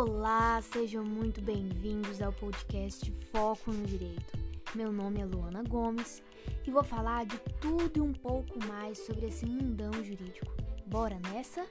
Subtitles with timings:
[0.00, 4.38] Olá, sejam muito bem-vindos ao podcast Foco no Direito.
[4.72, 6.22] Meu nome é Luana Gomes
[6.64, 10.54] e vou falar de tudo e um pouco mais sobre esse mundão jurídico.
[10.86, 11.66] Bora nessa?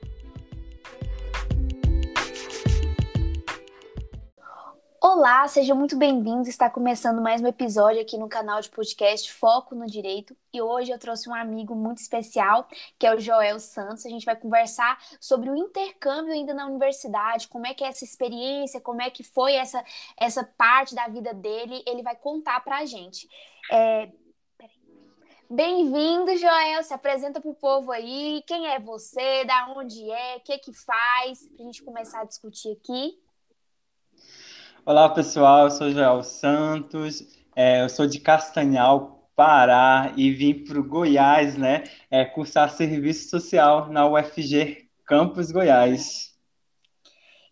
[5.10, 6.50] Olá, sejam muito bem-vindos.
[6.50, 10.36] Está começando mais um episódio aqui no canal de podcast Foco no Direito.
[10.54, 12.68] E hoje eu trouxe um amigo muito especial,
[13.00, 14.06] que é o Joel Santos.
[14.06, 18.04] A gente vai conversar sobre o intercâmbio ainda na universidade, como é que é essa
[18.04, 19.82] experiência, como é que foi essa,
[20.18, 21.82] essa parte da vida dele.
[21.88, 23.30] Ele vai contar pra gente.
[23.72, 24.12] É...
[25.50, 26.84] Bem-vindo, Joel.
[26.84, 28.44] Se apresenta para o povo aí.
[28.46, 29.46] Quem é você?
[29.46, 30.36] Da onde é?
[30.36, 31.48] O que que faz?
[31.48, 33.18] Para a gente começar a discutir aqui.
[34.88, 35.66] Olá, pessoal.
[35.66, 37.22] Eu sou Joel Santos.
[37.54, 41.84] É, eu sou de Castanhal, Pará, e vim para o Goiás, né?
[42.10, 46.27] É, cursar serviço social na UFG Campus Goiás.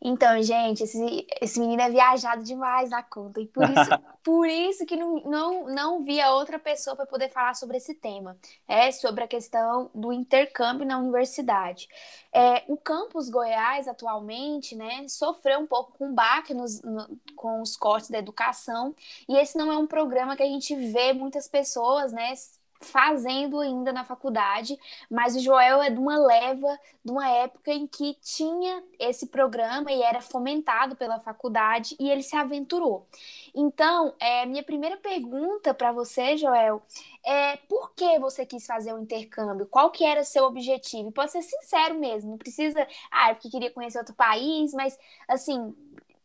[0.07, 3.41] Então, gente, esse, esse menino é viajado demais na conta.
[3.41, 3.89] E por isso,
[4.23, 8.37] por isso que não, não, não via outra pessoa para poder falar sobre esse tema.
[8.67, 11.87] É sobre a questão do intercâmbio na universidade.
[12.31, 17.75] É, o campus Goiás, atualmente, né, sofreu um pouco com baque nos, no, com os
[17.75, 18.93] cortes da educação.
[19.27, 22.31] E esse não é um programa que a gente vê muitas pessoas, né,
[22.81, 24.77] fazendo ainda na faculdade,
[25.09, 29.91] mas o Joel é de uma leva, de uma época em que tinha esse programa
[29.91, 33.07] e era fomentado pela faculdade e ele se aventurou.
[33.53, 36.81] Então, é, minha primeira pergunta para você, Joel,
[37.23, 39.65] é por que você quis fazer o um intercâmbio?
[39.65, 41.11] Qual que era o seu objetivo?
[41.11, 45.73] Pode ser sincero mesmo, não precisa, ah, é porque queria conhecer outro país, mas assim,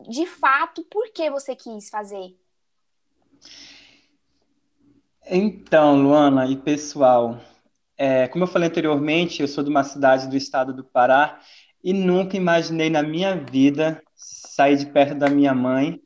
[0.09, 2.37] de fato, por que você quis fazer?
[5.33, 7.39] Então, Luana e pessoal,
[7.97, 11.39] é, como eu falei anteriormente, eu sou de uma cidade do estado do Pará
[11.85, 16.01] e nunca imaginei na minha vida sair de perto da minha mãe,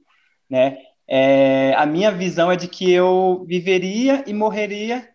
[0.48, 0.76] né?
[1.08, 5.08] É, a minha visão é de que eu viveria e morreria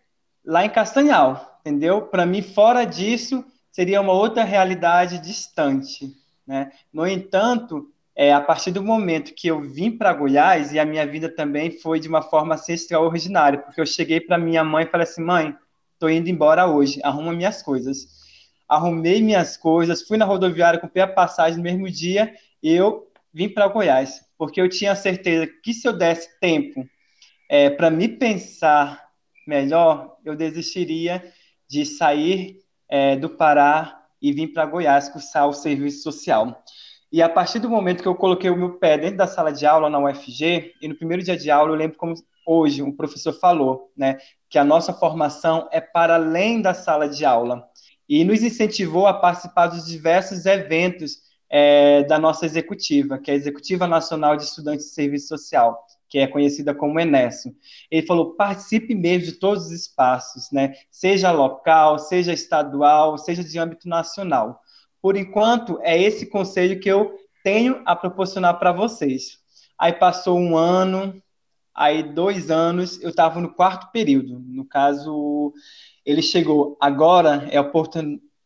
[0.44, 2.02] lá em Castanhal, entendeu?
[2.02, 6.12] Para mim, fora disso, seria uma outra realidade distante,
[6.44, 6.72] né?
[6.92, 11.06] No entanto, é, a partir do momento que eu vim para Goiás, e a minha
[11.06, 14.88] vida também foi de uma forma assim, extraordinária, porque eu cheguei para minha mãe e
[14.88, 15.56] falei assim: mãe,
[15.94, 18.20] estou indo embora hoje, arruma minhas coisas.
[18.68, 22.32] Arrumei minhas coisas, fui na rodoviária, comprei a passagem no mesmo dia
[22.62, 26.86] e eu vim para Goiás, porque eu tinha certeza que se eu desse tempo
[27.48, 29.08] é, para me pensar
[29.46, 31.32] melhor, eu desistiria
[31.68, 36.62] de sair é, do Pará e vir para Goiás cursar o serviço social.
[37.12, 39.66] E a partir do momento que eu coloquei o meu pé dentro da sala de
[39.66, 42.14] aula na UFG, e no primeiro dia de aula eu lembro como
[42.46, 47.24] hoje o professor falou, né, que a nossa formação é para além da sala de
[47.24, 47.64] aula.
[48.08, 51.18] E nos incentivou a participar dos diversos eventos
[51.48, 56.18] é, da nossa executiva, que é a Executiva Nacional de Estudantes de Serviço Social, que
[56.18, 57.52] é conhecida como Enesso.
[57.90, 60.74] Ele falou: participe mesmo de todos os espaços, né?
[60.90, 64.60] seja local, seja estadual, seja de âmbito nacional
[65.02, 69.38] por enquanto, é esse conselho que eu tenho a proporcionar para vocês.
[69.78, 71.22] Aí passou um ano,
[71.74, 74.38] aí dois anos, eu estava no quarto período.
[74.40, 75.54] No caso,
[76.04, 76.76] ele chegou.
[76.80, 77.70] Agora é a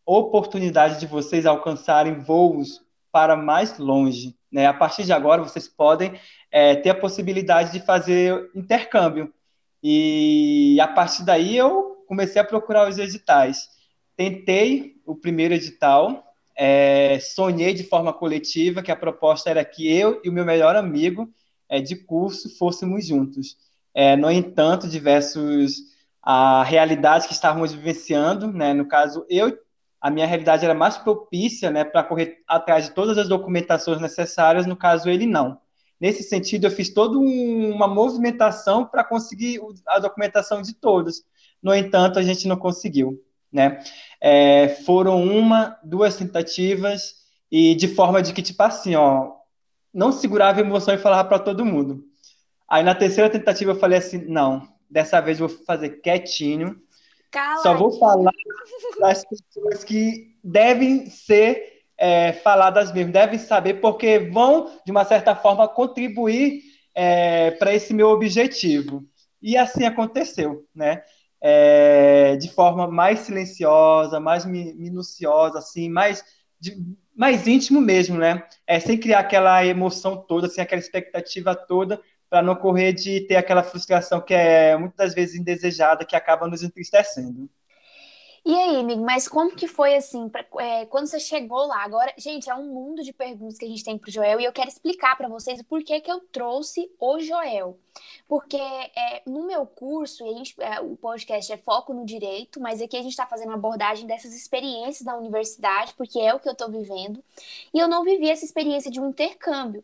[0.07, 4.37] oportunidade de vocês alcançarem voos para mais longe.
[4.51, 4.67] Né?
[4.67, 6.15] A partir de agora, vocês podem
[6.51, 9.33] é, ter a possibilidade de fazer intercâmbio.
[9.83, 13.69] E a partir daí, eu comecei a procurar os editais.
[14.17, 16.25] Tentei o primeiro edital,
[16.57, 20.77] é, sonhei de forma coletiva que a proposta era que eu e o meu melhor
[20.77, 21.33] amigo
[21.69, 23.57] é, de curso fôssemos juntos.
[23.93, 25.93] É, no entanto, diversos
[26.23, 29.59] a realidade que estávamos vivenciando, né, no caso eu,
[30.01, 34.67] a minha realidade era mais propícia, né, para correr atrás de todas as documentações necessárias,
[34.67, 35.59] no caso ele não.
[36.01, 41.25] Nesse sentido, eu fiz toda um, uma movimentação para conseguir a documentação de todos.
[41.63, 43.23] No entanto, a gente não conseguiu
[43.55, 43.79] né?
[44.21, 47.15] É, foram uma, duas tentativas
[47.51, 49.33] e de forma de que, tipo assim, ó,
[49.93, 52.05] não segurava a emoção e falava para todo mundo.
[52.69, 56.77] Aí na terceira tentativa eu falei assim, não, dessa vez eu vou fazer quietinho,
[57.31, 58.33] Cala só vou falar
[58.99, 65.35] das pessoas que devem ser é, faladas mesmo, devem saber, porque vão, de uma certa
[65.37, 66.63] forma, contribuir
[66.95, 69.05] é, para esse meu objetivo.
[69.41, 71.03] E assim aconteceu, né?
[71.47, 76.25] É, de forma mais silenciosa, mais minuciosa, assim, mais,
[76.59, 76.75] de,
[77.15, 78.43] mais íntimo mesmo, né?
[78.67, 82.01] É, sem criar aquela emoção toda, sem aquela expectativa toda,
[82.31, 86.63] para não correr de ter aquela frustração que é muitas vezes indesejada, que acaba nos
[86.63, 87.51] entristecendo.
[88.47, 91.83] E aí, amigo, mas como que foi assim, pra, é, quando você chegou lá?
[91.83, 94.53] Agora, gente, é um mundo de perguntas que a gente tem pro Joel e eu
[94.53, 97.79] quero explicar para vocês o porquê que eu trouxe o Joel.
[98.29, 102.83] Porque é, no meu curso, a gente, é, o podcast é foco no direito, mas
[102.83, 106.49] aqui a gente está fazendo uma abordagem dessas experiências da universidade, porque é o que
[106.49, 107.25] eu estou vivendo.
[107.73, 109.83] E eu não vivi essa experiência de um intercâmbio.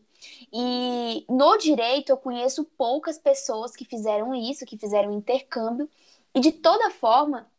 [0.52, 5.88] E no direito eu conheço poucas pessoas que fizeram isso, que fizeram intercâmbio.
[6.34, 7.49] E de toda forma,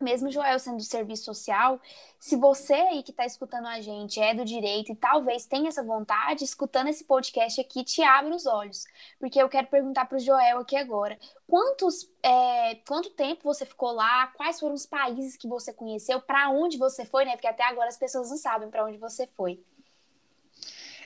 [0.00, 1.80] mesmo Joel sendo do serviço social,
[2.18, 5.82] se você aí que está escutando a gente é do direito e talvez tenha essa
[5.82, 8.84] vontade, escutando esse podcast aqui te abre os olhos.
[9.18, 13.92] Porque eu quero perguntar para o Joel aqui agora: quantos, é, quanto tempo você ficou
[13.92, 14.28] lá?
[14.28, 16.20] Quais foram os países que você conheceu?
[16.20, 17.32] Para onde você foi, né?
[17.32, 19.60] Porque até agora as pessoas não sabem para onde você foi.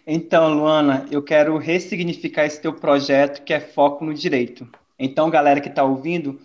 [0.07, 4.69] Então, Luana, eu quero ressignificar esse teu projeto que é foco no direito.
[4.99, 6.41] Então, galera que está ouvindo,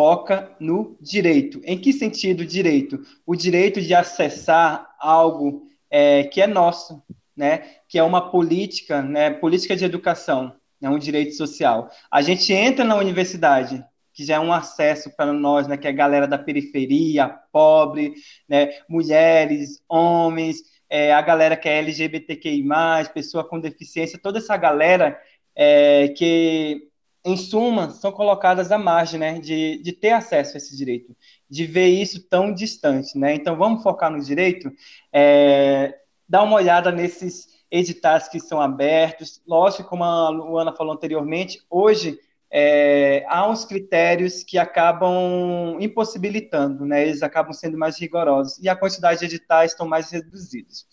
[0.00, 1.60] foca no direito.
[1.62, 3.04] Em que sentido direito?
[3.26, 7.02] O direito de acessar algo é, que é nosso,
[7.36, 7.66] né?
[7.86, 9.28] Que é uma política, né?
[9.28, 10.88] Política de educação, né?
[10.88, 11.90] Um direito social.
[12.10, 15.76] A gente entra na universidade, que já é um acesso para nós, né?
[15.76, 18.14] Que é a galera da periferia, pobre,
[18.48, 18.70] né?
[18.88, 22.64] Mulheres, homens, é, a galera que é LGBTQI+,
[23.12, 25.20] pessoa com deficiência, toda essa galera
[25.54, 26.89] é, que
[27.24, 31.14] em suma, são colocadas à margem né, de, de ter acesso a esse direito,
[31.48, 33.18] de ver isso tão distante.
[33.18, 33.34] Né?
[33.34, 34.70] Então, vamos focar no direito,
[35.12, 39.42] é, dar uma olhada nesses editais que são abertos.
[39.46, 42.18] Lógico, como a Luana falou anteriormente, hoje
[42.50, 47.02] é, há uns critérios que acabam impossibilitando, né?
[47.02, 50.86] eles acabam sendo mais rigorosos, e a quantidade de editais estão mais reduzidos.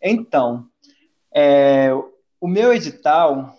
[0.00, 0.66] Então,
[1.34, 1.90] é,
[2.40, 3.54] o meu edital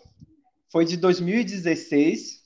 [0.71, 2.41] foi de 2016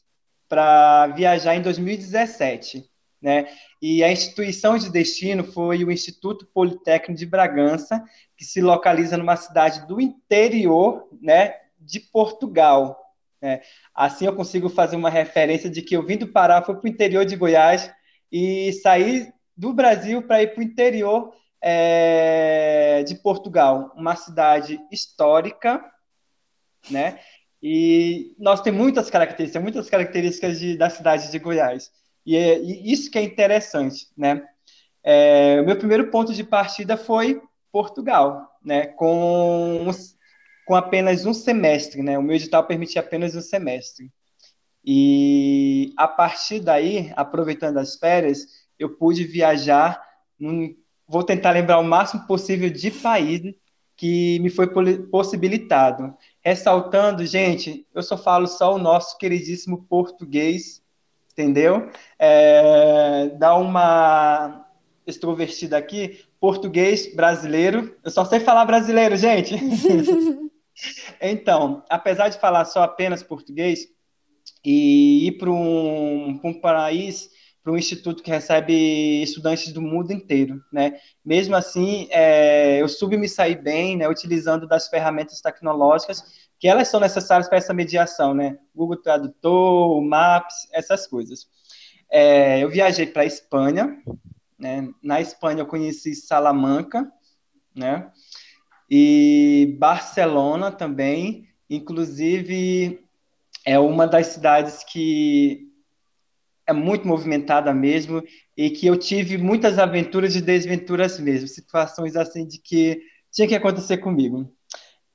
[0.50, 2.89] para viajar em 2017,
[3.22, 3.48] né?
[3.81, 8.04] E a instituição de destino foi o Instituto Politécnico de Bragança,
[8.36, 13.00] que se localiza numa cidade do interior, né, de Portugal.
[13.42, 13.62] Né?
[13.94, 16.92] Assim eu consigo fazer uma referência de que eu vim do Pará, fui para o
[16.92, 17.92] interior de Goiás
[18.31, 25.83] e saí do Brasil para ir para o interior é, de Portugal, uma cidade histórica,
[26.89, 27.19] né?
[27.67, 31.91] E nós temos muitas características, muitas características de, da cidade de Goiás.
[32.23, 34.47] E, é, e isso que é interessante, né?
[35.03, 37.41] É, o meu primeiro ponto de partida foi
[37.71, 38.85] Portugal, né?
[38.85, 39.89] Com,
[40.67, 42.19] com apenas um semestre, né?
[42.19, 44.11] O meu edital permitia apenas um semestre.
[44.85, 48.45] E a partir daí, aproveitando as férias,
[48.77, 50.00] eu pude viajar.
[50.39, 50.75] Num,
[51.07, 53.56] vou tentar lembrar o máximo possível de países
[53.97, 54.68] que me foi
[55.09, 56.15] possibilitado.
[56.45, 60.80] Ressaltando, gente, eu só falo só o nosso queridíssimo português,
[61.33, 61.89] entendeu?
[62.19, 64.63] É, dá uma
[65.07, 67.97] extrovertida aqui, português brasileiro.
[68.03, 69.56] Eu só sei falar brasileiro, gente.
[71.19, 73.88] então, apesar de falar só apenas português
[74.63, 77.31] e ir para um, um país
[77.65, 81.00] para um instituto que recebe estudantes do mundo inteiro, né?
[81.25, 84.07] Mesmo assim, é, eu soube me sair bem, né?
[84.07, 88.59] Utilizando das ferramentas tecnológicas que elas são necessárias para essa mediação, né?
[88.75, 91.47] Google Tradutor, Maps, essas coisas.
[92.07, 94.00] É, eu viajei para a Espanha,
[94.59, 94.88] né?
[95.01, 97.11] Na Espanha eu conheci Salamanca,
[97.75, 98.11] né?
[98.88, 103.04] E Barcelona também, inclusive
[103.66, 105.65] é uma das cidades que
[106.68, 108.24] é muito movimentada mesmo
[108.57, 113.56] e que eu tive muitas aventuras e desventuras mesmo, situações assim de que tinha que
[113.56, 114.52] acontecer comigo.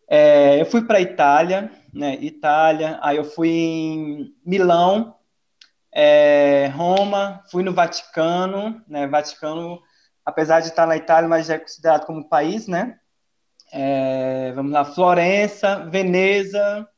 [0.08, 2.18] É, eu fui para Itália, né?
[2.20, 5.14] Itália, aí eu fui em Milão,
[5.92, 9.06] é, Roma, fui no Vaticano, né?
[9.06, 9.80] Vaticano,
[10.24, 12.98] apesar de estar na Itália, mas já é considerado como país, né?
[13.72, 16.88] É, vamos lá, Florença, Veneza,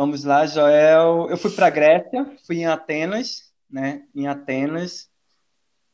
[0.00, 1.26] Vamos lá, Joel.
[1.28, 4.04] Eu fui para a Grécia, fui em Atenas, né?
[4.14, 5.10] Em Atenas.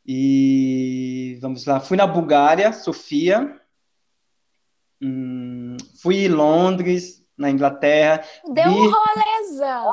[0.07, 3.61] E vamos lá, fui na Bulgária, Sofia.
[5.03, 8.23] Hum, fui em Londres, na Inglaterra.
[8.45, 9.93] Deu um rolezão.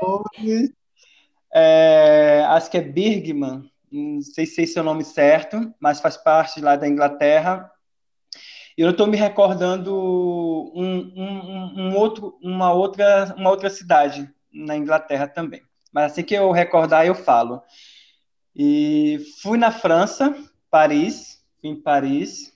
[0.00, 0.72] Londres.
[1.52, 6.16] É, acho que é Birgman, não sei se é é o nome certo, mas faz
[6.16, 7.70] parte lá da Inglaterra.
[8.76, 9.94] Eu estou me recordando
[10.74, 15.62] um, um, um, outro, uma, outra, uma outra cidade na Inglaterra também.
[15.92, 17.62] Mas assim que eu recordar, eu falo.
[18.54, 20.36] E fui na França,
[20.70, 22.52] Paris, fui em Paris.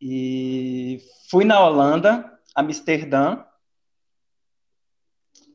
[0.00, 3.44] E fui na Holanda, Amsterdã.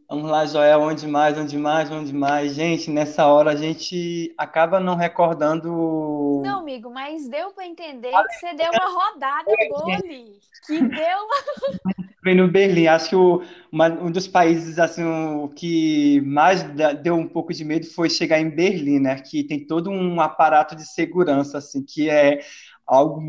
[0.07, 2.53] Vamos lá, Joel, onde mais, onde mais, onde mais?
[2.53, 6.41] Gente, nessa hora a gente acaba não recordando.
[6.45, 10.39] Não, amigo, mas deu para entender que você deu uma rodada boa ali.
[10.67, 12.05] Que deu uma.
[12.35, 12.88] no Berlim.
[12.88, 16.63] Acho que o, uma, um dos países assim, o que mais
[17.01, 19.19] deu um pouco de medo foi chegar em Berlim, né?
[19.19, 22.39] Que tem todo um aparato de segurança, assim, que é
[22.85, 23.21] algo.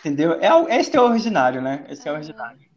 [0.00, 0.34] Entendeu?
[0.34, 1.84] É, é extraordinário, né?
[1.88, 2.67] É extraordinário.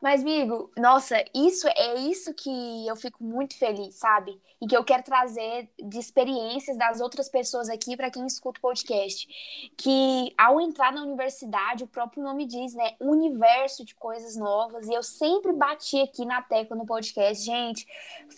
[0.00, 4.40] Mas, amigo, nossa, isso é isso que eu fico muito feliz, sabe?
[4.58, 8.62] E que eu quero trazer de experiências das outras pessoas aqui para quem escuta o
[8.62, 9.28] podcast.
[9.76, 12.94] Que ao entrar na universidade, o próprio nome diz, né?
[12.98, 14.88] Universo de coisas novas.
[14.88, 17.86] E eu sempre bati aqui na tecla no podcast, gente,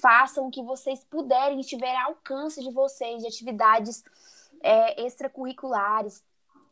[0.00, 4.02] façam o que vocês puderem, tiver alcance de vocês, de atividades
[4.62, 6.24] é, extracurriculares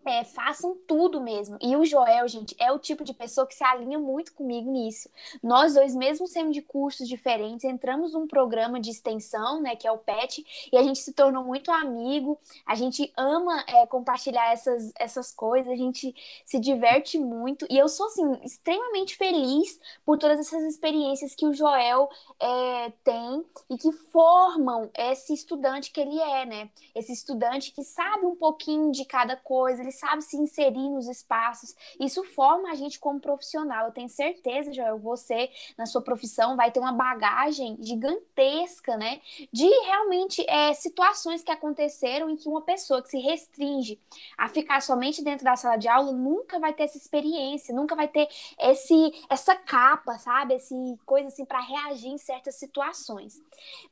[0.05, 1.59] é, façam tudo mesmo.
[1.61, 5.11] E o Joel, gente, é o tipo de pessoa que se alinha muito comigo nisso.
[5.43, 9.93] Nós dois, mesmo sendo de cursos diferentes, entramos num programa de extensão, né, que é
[9.93, 12.39] o PET, e a gente se tornou muito amigo.
[12.67, 16.15] A gente ama é, compartilhar essas, essas coisas, a gente
[16.45, 17.67] se diverte muito.
[17.71, 23.45] E eu sou, assim, extremamente feliz por todas essas experiências que o Joel é, tem
[23.69, 26.71] e que formam esse estudante que ele é, né?
[26.95, 31.75] Esse estudante que sabe um pouquinho de cada coisa, ele sabe se inserir nos espaços.
[31.99, 33.87] Isso forma a gente como profissional.
[33.87, 39.21] Eu tenho certeza, Joel, você, na sua profissão, vai ter uma bagagem gigantesca, né?
[39.53, 44.01] De realmente é, situações que aconteceram em que uma pessoa que se restringe
[44.39, 48.07] a ficar somente dentro da sala de aula nunca vai ter essa experiência, nunca vai
[48.09, 48.29] ter
[48.59, 48.95] esse
[49.29, 50.55] essa capa, sabe?
[50.55, 53.41] Esse coisa assim para reagir em certas situações.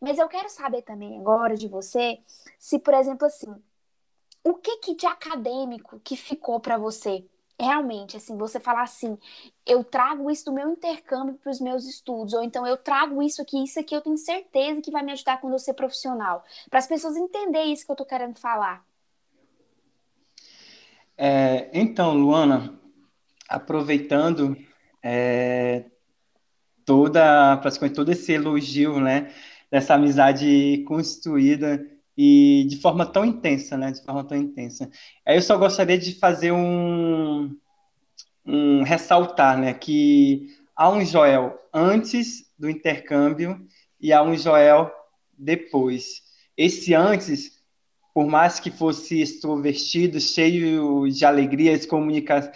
[0.01, 2.19] Mas eu quero saber também agora de você
[2.59, 3.55] se, por exemplo, assim,
[4.51, 7.25] o que, que de acadêmico que ficou para você?
[7.61, 9.19] Realmente, assim, você falar assim,
[9.67, 13.43] eu trago isso do meu intercâmbio para os meus estudos, ou então eu trago isso
[13.43, 16.45] aqui, isso aqui eu tenho certeza que vai me ajudar quando eu ser profissional.
[16.71, 18.85] Para as pessoas entenderem isso que eu estou querendo falar.
[21.17, 22.79] É, então, Luana,
[23.49, 24.57] aproveitando
[25.03, 25.87] é,
[26.85, 29.35] toda, praticamente todo esse elogio, né,
[29.69, 31.85] dessa amizade construída
[32.21, 33.93] e de forma tão intensa, né?
[33.93, 34.91] De forma tão intensa.
[35.25, 37.57] Aí eu só gostaria de fazer um,
[38.45, 39.73] um ressaltar, né?
[39.73, 43.65] Que há um Joel antes do intercâmbio
[44.01, 44.91] e há um Joel
[45.39, 46.23] depois.
[46.57, 47.63] Esse antes,
[48.13, 52.53] por mais que fosse extrovertido, cheio de alegria, se comunicar,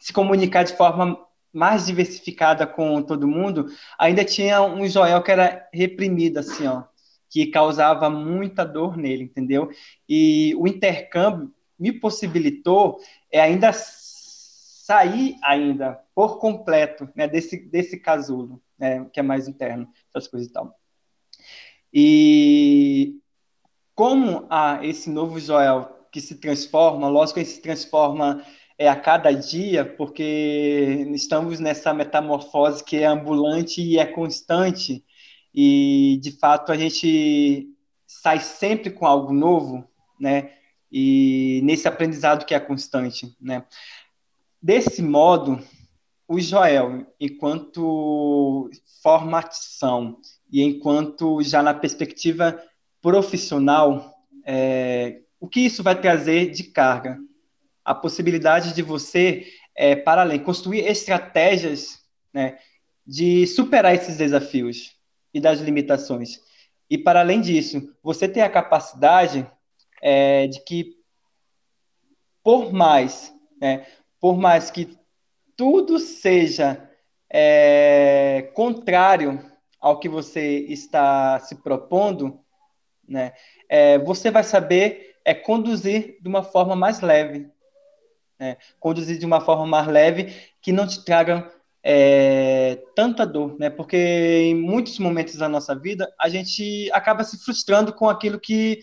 [0.00, 1.16] se comunicar de forma
[1.52, 3.66] mais diversificada com todo mundo,
[3.96, 6.89] ainda tinha um Joel que era reprimido, assim, ó
[7.30, 9.70] que causava muita dor nele, entendeu?
[10.08, 12.98] E o intercâmbio me possibilitou
[13.32, 19.88] é, ainda sair ainda por completo né, desse, desse casulo, né, que é mais interno,
[20.08, 20.76] essas coisas e tal.
[21.94, 23.20] E
[23.94, 28.44] como há esse novo Joel que se transforma, lógico que ele se transforma
[28.76, 35.04] é, a cada dia, porque estamos nessa metamorfose que é ambulante e é constante,
[35.54, 37.68] e de fato a gente
[38.06, 39.84] sai sempre com algo novo,
[40.18, 40.52] né?
[40.90, 43.64] E nesse aprendizado que é constante, né?
[44.62, 45.60] Desse modo,
[46.28, 48.70] o Joel, enquanto
[49.02, 50.18] formação
[50.52, 52.62] e enquanto já na perspectiva
[53.00, 54.14] profissional,
[54.44, 57.18] é, o que isso vai trazer de carga?
[57.84, 62.00] A possibilidade de você, é, para além, construir estratégias
[62.32, 62.58] né,
[63.06, 64.99] de superar esses desafios,
[65.32, 66.40] e das limitações.
[66.88, 69.48] E, para além disso, você tem a capacidade
[70.02, 70.96] é, de que,
[72.42, 73.86] por mais, né,
[74.18, 74.98] por mais que
[75.56, 76.90] tudo seja
[77.28, 79.44] é, contrário
[79.78, 82.40] ao que você está se propondo,
[83.06, 83.32] né,
[83.68, 87.48] é, você vai saber é, conduzir de uma forma mais leve.
[88.38, 93.70] Né, conduzir de uma forma mais leve que não te traga é, tanta dor, né?
[93.70, 98.80] Porque em muitos momentos da nossa vida a gente acaba se frustrando com aquilo que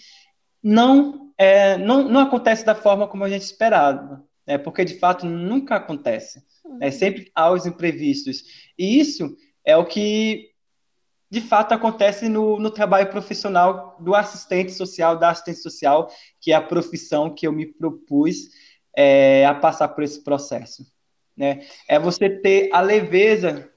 [0.63, 4.57] não é, não, não acontece da forma como a gente esperava, né?
[4.57, 6.43] Porque de fato nunca acontece,
[6.79, 6.89] né?
[6.91, 8.43] Sempre há os imprevistos
[8.77, 10.49] e isso é o que
[11.29, 16.55] de fato acontece no, no trabalho profissional do assistente social, da assistente social, que é
[16.55, 18.37] a profissão que eu me propus
[18.95, 20.83] é, a passar por esse processo
[21.37, 21.61] né?
[21.87, 23.69] É você ter a leveza,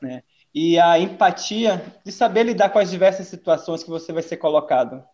[0.00, 0.22] né?
[0.54, 5.04] E a empatia de saber lidar com as diversas situações que você vai ser colocado,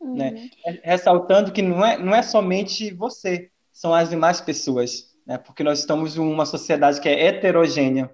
[0.00, 0.16] uhum.
[0.16, 0.48] né?
[0.82, 5.38] Ressaltando que não é, não é somente você, são as demais pessoas, né?
[5.38, 8.10] Porque nós estamos em uma sociedade que é heterogênea.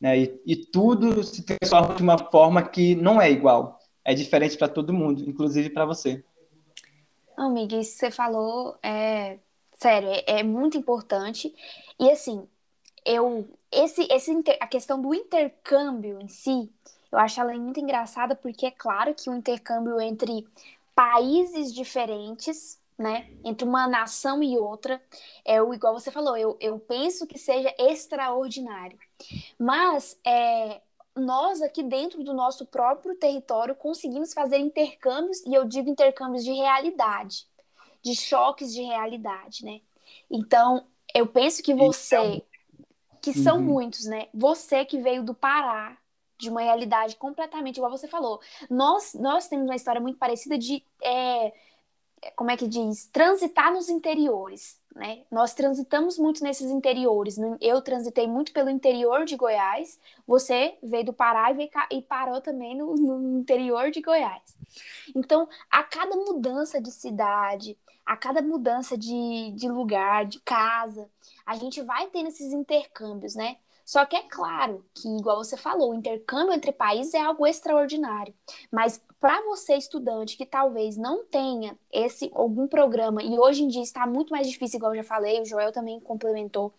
[0.00, 0.18] né?
[0.18, 4.68] E, e tudo se transforma de uma forma que não é igual, é diferente para
[4.68, 6.24] todo mundo, inclusive para você.
[7.36, 9.38] Amiga, isso que você falou é
[9.82, 11.54] sério, é, é muito importante.
[11.98, 12.48] E assim,
[13.04, 16.70] eu esse, esse a questão do intercâmbio em si,
[17.10, 20.46] eu acho ela muito engraçada porque é claro que o intercâmbio entre
[20.94, 25.02] países diferentes, né, entre uma nação e outra,
[25.44, 28.98] é o igual você falou, eu, eu penso que seja extraordinário.
[29.58, 30.82] Mas é,
[31.16, 36.52] nós aqui dentro do nosso próprio território conseguimos fazer intercâmbios, e eu digo intercâmbios de
[36.52, 37.46] realidade,
[38.02, 39.80] de choques de realidade, né?
[40.30, 42.42] Então, eu penso que você então,
[43.22, 43.62] que são uhum.
[43.62, 44.28] muitos, né?
[44.34, 45.96] Você que veio do Pará,
[46.38, 48.40] de uma realidade completamente igual você falou.
[48.68, 51.52] Nós, nós temos uma história muito parecida de, é,
[52.34, 55.22] como é que diz, transitar nos interiores, né?
[55.30, 57.36] Nós transitamos muito nesses interiores.
[57.60, 62.40] Eu transitei muito pelo interior de Goiás, você veio do Pará e, veio, e parou
[62.40, 64.56] também no, no interior de Goiás.
[65.14, 71.08] Então, a cada mudança de cidade, a cada mudança de, de lugar, de casa,
[71.46, 73.56] a gente vai tendo esses intercâmbios, né?
[73.84, 78.34] Só que é claro que, igual você falou, o intercâmbio entre países é algo extraordinário.
[78.70, 83.82] Mas para você, estudante, que talvez não tenha esse algum programa, e hoje em dia
[83.82, 86.72] está muito mais difícil, igual eu já falei, o Joel também complementou,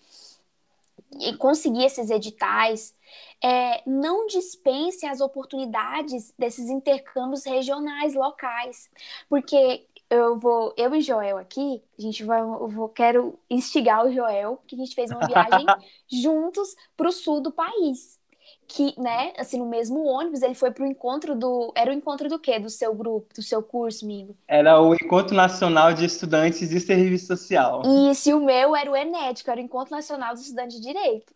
[1.19, 2.95] e conseguir esses editais,
[3.41, 8.89] é, não dispense as oportunidades desses intercâmbios regionais, locais.
[9.29, 14.11] Porque eu vou, eu e Joel aqui, a gente vai, eu vou, quero instigar o
[14.13, 15.65] Joel, que a gente fez uma viagem
[16.11, 18.21] juntos para o sul do país.
[18.67, 21.71] Que, né, assim, no mesmo ônibus, ele foi pro encontro do.
[21.75, 22.59] Era o encontro do quê?
[22.59, 24.35] Do seu grupo, do seu curso, amigo?
[24.47, 27.81] Era o Encontro Nacional de Estudantes de Serviço Social.
[28.09, 31.33] Isso, e o meu era o Enético, era o Encontro Nacional dos Estudantes de Direito.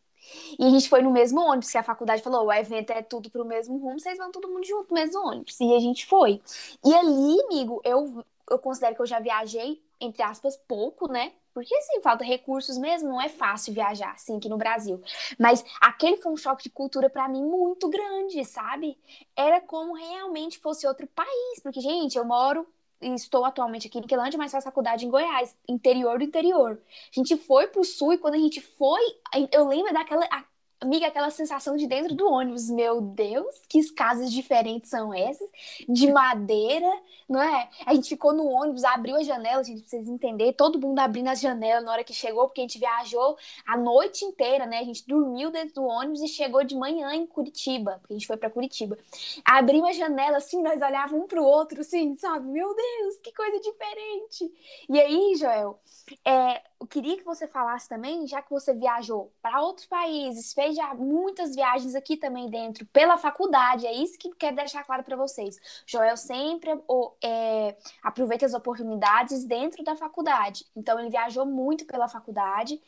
[0.57, 3.29] E a gente foi no mesmo ônibus, que a faculdade falou: o evento é tudo
[3.29, 5.59] pro mesmo rumo, vocês vão todo mundo junto no mesmo ônibus.
[5.59, 6.41] E a gente foi.
[6.85, 11.33] E ali, amigo, eu eu considero que eu já viajei, entre aspas, pouco, né?
[11.53, 15.01] Porque, assim, falta recursos mesmo, não é fácil viajar, assim, aqui no Brasil.
[15.39, 18.97] Mas aquele foi um choque de cultura para mim muito grande, sabe?
[19.35, 21.59] Era como realmente fosse outro país.
[21.63, 22.67] Porque, gente, eu moro
[23.01, 26.79] e estou atualmente aqui em Niquelândia, mas faço faculdade em Goiás, interior do interior.
[27.11, 29.01] A gente foi pro sul e quando a gente foi,
[29.51, 30.27] eu lembro daquela
[30.79, 35.49] Amiga, aquela sensação de dentro do ônibus, meu Deus, que casas diferentes são essas?
[35.89, 36.87] De madeira,
[37.27, 37.67] não é?
[37.83, 41.29] A gente ficou no ônibus, abriu a janela, gente, pra vocês entenderem, todo mundo abrindo
[41.29, 43.35] as janelas na hora que chegou, porque a gente viajou
[43.65, 44.77] a noite inteira, né?
[44.77, 48.27] A gente dormiu dentro do ônibus e chegou de manhã em Curitiba, porque a gente
[48.27, 48.99] foi para Curitiba.
[49.43, 52.47] Abriu a janela, assim, nós olhávamos um pro outro, assim, sabe?
[52.49, 54.53] Meu Deus, que coisa diferente!
[54.87, 55.79] E aí, Joel,
[56.23, 60.75] é, eu queria que você falasse também, já que você viajou para outros países, fez
[60.75, 65.15] já muitas viagens aqui também dentro, pela faculdade, é isso que quero deixar claro para
[65.15, 65.59] vocês.
[65.85, 66.71] Joel sempre
[67.23, 72.79] é, aproveita as oportunidades dentro da faculdade, então ele viajou muito pela faculdade.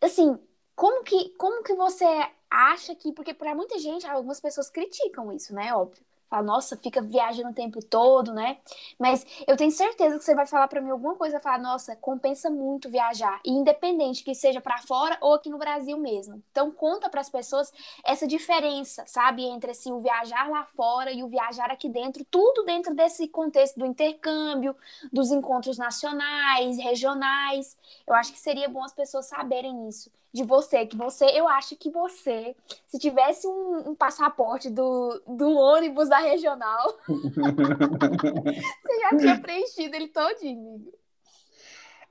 [0.00, 0.38] Assim,
[0.76, 2.06] como que, como que você
[2.50, 5.74] acha que, porque para muita gente, algumas pessoas criticam isso, né?
[5.74, 6.07] Óbvio.
[6.28, 8.58] Fala, nossa, fica viajando o tempo todo, né?
[8.98, 12.50] Mas eu tenho certeza que você vai falar para mim alguma coisa, falar, nossa, compensa
[12.50, 16.42] muito viajar, e independente que seja para fora ou aqui no Brasil mesmo.
[16.50, 17.72] Então conta para as pessoas
[18.04, 22.64] essa diferença, sabe, entre assim o viajar lá fora e o viajar aqui dentro, tudo
[22.64, 24.76] dentro desse contexto do intercâmbio,
[25.12, 27.76] dos encontros nacionais, regionais.
[28.06, 31.76] Eu acho que seria bom as pessoas saberem isso de você, que você, eu acho
[31.76, 32.54] que você,
[32.86, 40.08] se tivesse um, um passaporte do, do ônibus da regional, você já tinha preenchido ele
[40.08, 40.84] todinho.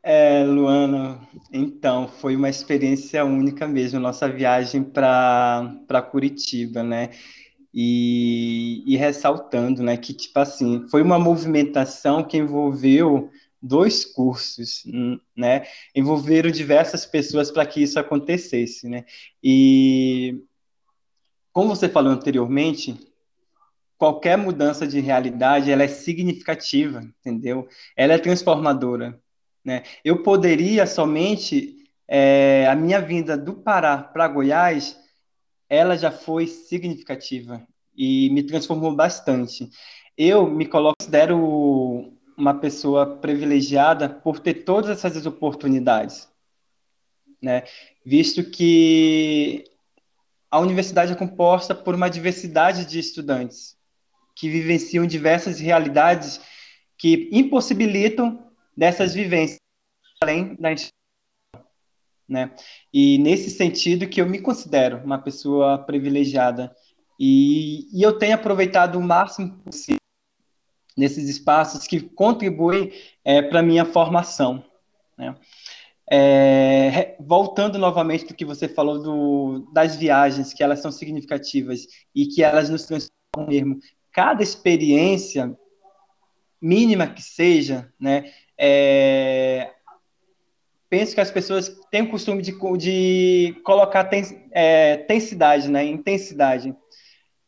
[0.02, 1.20] É, Luana,
[1.52, 7.10] então, foi uma experiência única mesmo, nossa viagem para Curitiba, né?
[7.74, 13.30] E, e ressaltando, né, que, tipo assim, foi uma movimentação que envolveu
[13.62, 15.66] dois cursos, hum, né?
[15.96, 19.06] Envolveram diversas pessoas para que isso acontecesse, né?
[19.44, 20.44] E
[21.52, 22.96] como você falou anteriormente,
[23.98, 27.68] qualquer mudança de realidade ela é significativa, entendeu?
[27.96, 29.20] Ela é transformadora,
[29.66, 29.84] né?
[30.04, 34.98] Eu poderia somente é, a minha vinda do Pará para Goiás,
[35.70, 37.66] ela já foi significativa
[37.96, 39.70] e me transformou bastante.
[40.16, 46.30] Eu me considero uma pessoa privilegiada por ter todas essas oportunidades,
[47.42, 47.64] né?
[48.06, 49.64] Visto que
[50.52, 53.76] a universidade é composta por uma diversidade de estudantes
[54.36, 56.40] que vivenciam diversas realidades
[56.96, 59.58] que impossibilitam dessas vivências
[60.22, 60.70] além da
[62.30, 62.54] né?
[62.94, 66.76] E nesse sentido que eu me considero uma pessoa privilegiada
[67.20, 69.98] e, e eu tenho aproveitado o máximo possível
[70.98, 72.92] nesses espaços que contribuem
[73.24, 74.66] é, para a minha formação,
[75.16, 75.36] né?
[76.10, 82.26] É, voltando novamente do que você falou do, das viagens, que elas são significativas e
[82.26, 83.80] que elas nos transformam mesmo.
[84.14, 85.54] Cada experiência,
[86.62, 89.70] mínima que seja, né, é,
[90.90, 94.10] penso que as pessoas têm o costume de, de colocar
[94.52, 96.74] é, tensidade, né, intensidade.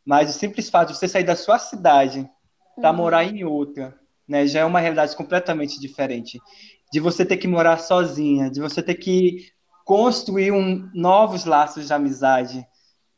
[0.05, 2.29] Mas o simples fato de você sair da sua cidade
[2.79, 2.97] para uhum.
[2.97, 6.39] morar em outra, né, já é uma realidade completamente diferente
[6.91, 9.47] de você ter que morar sozinha, de você ter que
[9.85, 12.65] construir um, novos laços de amizade.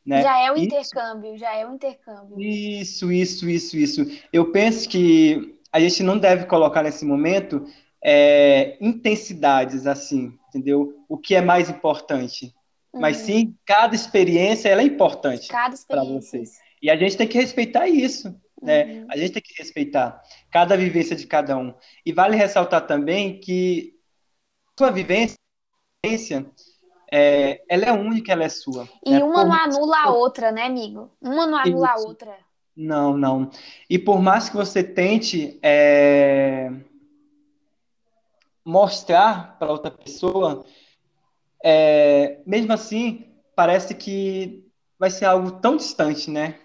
[0.05, 0.21] Né?
[0.21, 2.39] Já é o isso, intercâmbio, já é o intercâmbio.
[2.39, 4.05] Isso, isso, isso, isso.
[4.31, 7.65] Eu penso que a gente não deve colocar nesse momento
[8.03, 10.95] é, intensidades assim, entendeu?
[11.07, 12.53] O que é mais importante.
[12.93, 12.99] Uhum.
[12.99, 15.47] Mas sim, cada experiência ela é importante
[15.87, 16.43] para você.
[16.81, 18.35] E a gente tem que respeitar isso.
[18.61, 18.83] Né?
[18.83, 19.07] Uhum.
[19.09, 20.21] A gente tem que respeitar
[20.51, 21.73] cada vivência de cada um.
[22.05, 23.95] E vale ressaltar também que
[24.77, 25.35] sua vivência
[27.11, 28.87] é, ela é única, ela é sua.
[29.05, 29.23] E né?
[29.23, 31.11] uma por não anula a outra, né, amigo?
[31.21, 32.05] Uma não anula Isso.
[32.05, 32.37] a outra.
[32.75, 33.49] Não, não.
[33.89, 36.71] E por mais que você tente é,
[38.63, 40.65] mostrar para outra pessoa,
[41.63, 44.65] é, mesmo assim, parece que
[44.97, 46.59] vai ser algo tão distante, né?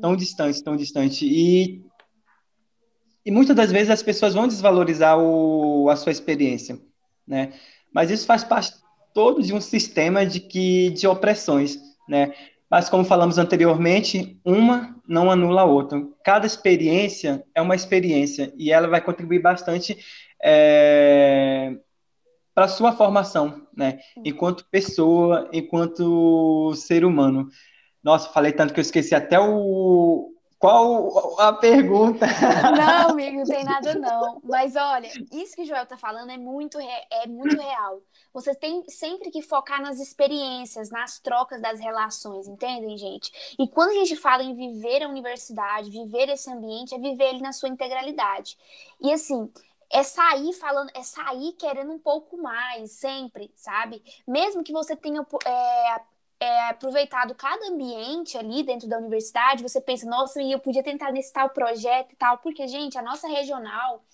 [0.00, 1.26] Tão distante, tão distante.
[1.26, 1.82] E,
[3.24, 6.78] e muitas das vezes as pessoas vão desvalorizar o, a sua experiência,
[7.26, 7.52] né?
[7.92, 8.72] Mas isso faz parte
[9.14, 12.32] todo de um sistema de que de opressões, né?
[12.70, 16.06] Mas como falamos anteriormente, uma não anula a outra.
[16.22, 19.96] Cada experiência é uma experiência e ela vai contribuir bastante
[20.42, 21.74] é,
[22.54, 24.00] para a sua formação, né?
[24.24, 27.48] Enquanto pessoa, enquanto ser humano.
[28.08, 30.32] Nossa, falei tanto que eu esqueci até o.
[30.58, 32.26] Qual a pergunta?
[32.74, 34.40] Não, amigo, não tem nada não.
[34.42, 38.00] Mas olha, isso que o Joel tá falando é muito, é muito real.
[38.32, 43.30] Você tem sempre que focar nas experiências, nas trocas das relações, entendem, gente?
[43.58, 47.42] E quando a gente fala em viver a universidade, viver esse ambiente, é viver ele
[47.42, 48.56] na sua integralidade.
[49.02, 49.52] E assim,
[49.90, 54.02] é sair falando, é sair querendo um pouco mais, sempre, sabe?
[54.26, 56.00] Mesmo que você tenha é,
[56.40, 61.32] é, aproveitado cada ambiente ali dentro da universidade, você pensa, nossa, eu podia tentar nesse
[61.32, 64.04] tal projeto e tal, porque, gente, a nossa regional,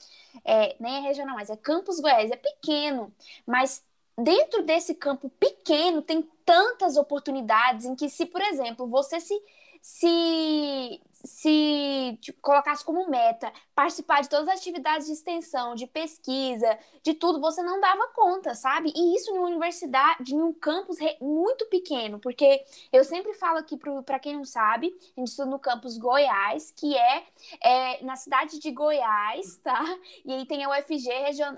[0.44, 3.12] é, nem é regional, mas é Campus Goiás, é pequeno,
[3.46, 3.84] mas
[4.18, 9.38] dentro desse campo pequeno tem tantas oportunidades em que, se, por exemplo, você se,
[9.82, 16.78] se, se tipo, colocasse como meta participar de todas as atividades de extensão, de pesquisa,
[17.02, 18.92] de tudo, você não dava conta, sabe?
[18.94, 23.76] E isso em uma universidade, em um campus muito pequeno, porque eu sempre falo aqui
[24.04, 27.24] para quem não sabe, a gente estuda no campus Goiás, que é,
[27.62, 29.82] é, na cidade de Goiás, tá?
[30.24, 31.10] E aí tem a UFG,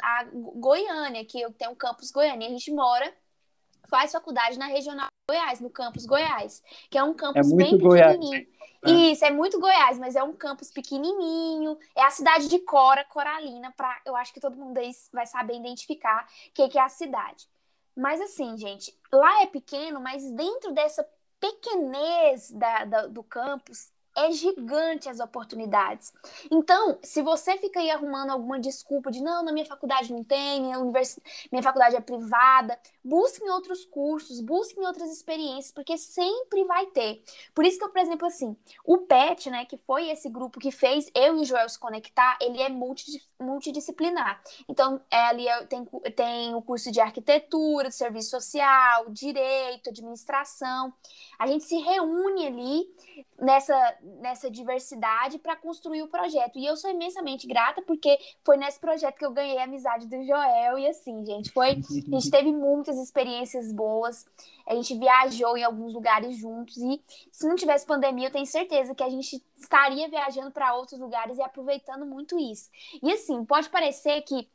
[0.03, 3.13] a Goiânia, que tem o campus Goiânia, a gente mora
[3.87, 8.47] faz faculdade na regional Goiás, no campus Goiás, que é um campus é bem pequenininho.
[8.85, 8.91] É.
[8.91, 11.77] Isso, é muito Goiás, mas é um campus pequenininho.
[11.97, 15.57] É a cidade de Cora, Coralina, para eu acho que todo mundo aí vai saber
[15.57, 17.49] identificar o que, que é a cidade.
[17.97, 21.09] Mas assim, gente, lá é pequeno, mas dentro dessa
[21.41, 26.13] pequenez da, da, do campus é gigante as oportunidades.
[26.51, 30.63] Então, se você fica aí arrumando alguma desculpa de não, na minha faculdade não tem,
[30.63, 31.21] minha, univers...
[31.53, 36.87] minha faculdade é privada, busque em outros cursos, busque em outras experiências, porque sempre vai
[36.87, 37.23] ter.
[37.55, 40.71] Por isso que eu, por exemplo, assim, o PET, né, que foi esse grupo que
[40.71, 42.69] fez eu e o Joel se conectar, ele é
[43.41, 44.41] multidisciplinar.
[44.69, 50.93] Então, é, ali tem, tem o curso de arquitetura, de serviço social, direito, administração.
[51.39, 52.87] A gente se reúne ali
[53.41, 56.59] nessa, nessa diversidade para construir o projeto.
[56.59, 60.25] E eu sou imensamente grata porque foi nesse projeto que eu ganhei a amizade do
[60.25, 64.25] Joel e assim, gente, foi, a gente teve muitas experiências boas.
[64.67, 68.95] A gente viajou em alguns lugares juntos e se não tivesse pandemia, eu tenho certeza
[68.95, 72.69] que a gente estaria viajando para outros lugares e aproveitando muito isso.
[73.03, 74.49] E assim, pode parecer que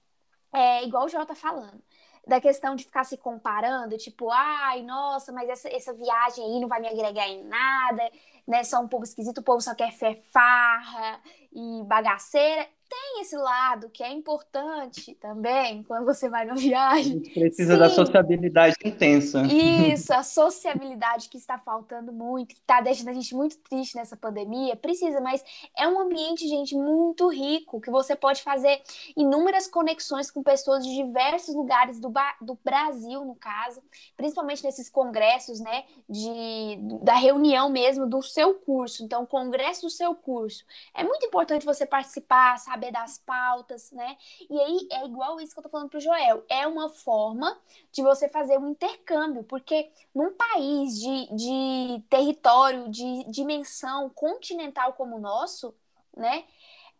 [0.53, 1.81] é igual o Joel tá falando
[2.27, 6.67] da questão de ficar se comparando, tipo, ai, nossa, mas essa, essa viagem aí não
[6.67, 8.11] vai me agregar em nada,
[8.47, 8.63] né?
[8.63, 11.19] Só um povo esquisito, o povo só quer fé farra
[11.51, 12.67] e bagaceira.
[12.91, 17.13] Tem esse lado que é importante também quando você vai na viagem.
[17.13, 17.79] A gente precisa Sim.
[17.79, 19.43] da sociabilidade intensa.
[19.43, 24.17] Isso, a sociabilidade que está faltando muito, que está deixando a gente muito triste nessa
[24.17, 25.41] pandemia, precisa, mas
[25.77, 28.81] é um ambiente, gente, muito rico, que você pode fazer
[29.15, 33.81] inúmeras conexões com pessoas de diversos lugares do, do Brasil, no caso,
[34.17, 39.05] principalmente nesses congressos, né, de, da reunião mesmo do seu curso.
[39.05, 40.65] Então, o congresso do seu curso.
[40.93, 44.17] É muito importante você participar, saber das pautas, né?
[44.49, 46.43] E aí é igual isso que eu tô falando pro Joel.
[46.49, 47.57] É uma forma
[47.91, 55.17] de você fazer um intercâmbio, porque num país de, de território, de dimensão continental como
[55.17, 55.73] o nosso,
[56.15, 56.43] né?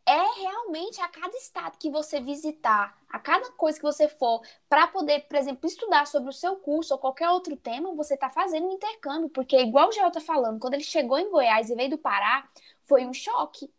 [0.04, 4.88] é realmente a cada estado que você visitar, a cada coisa que você for, para
[4.88, 8.68] poder, por exemplo, estudar sobre o seu curso ou qualquer outro tema, você está fazendo
[8.68, 11.92] um intercâmbio, porque igual o Joel está falando, quando ele chegou em Goiás e veio
[11.92, 12.50] do Pará,
[12.84, 13.72] foi um choque.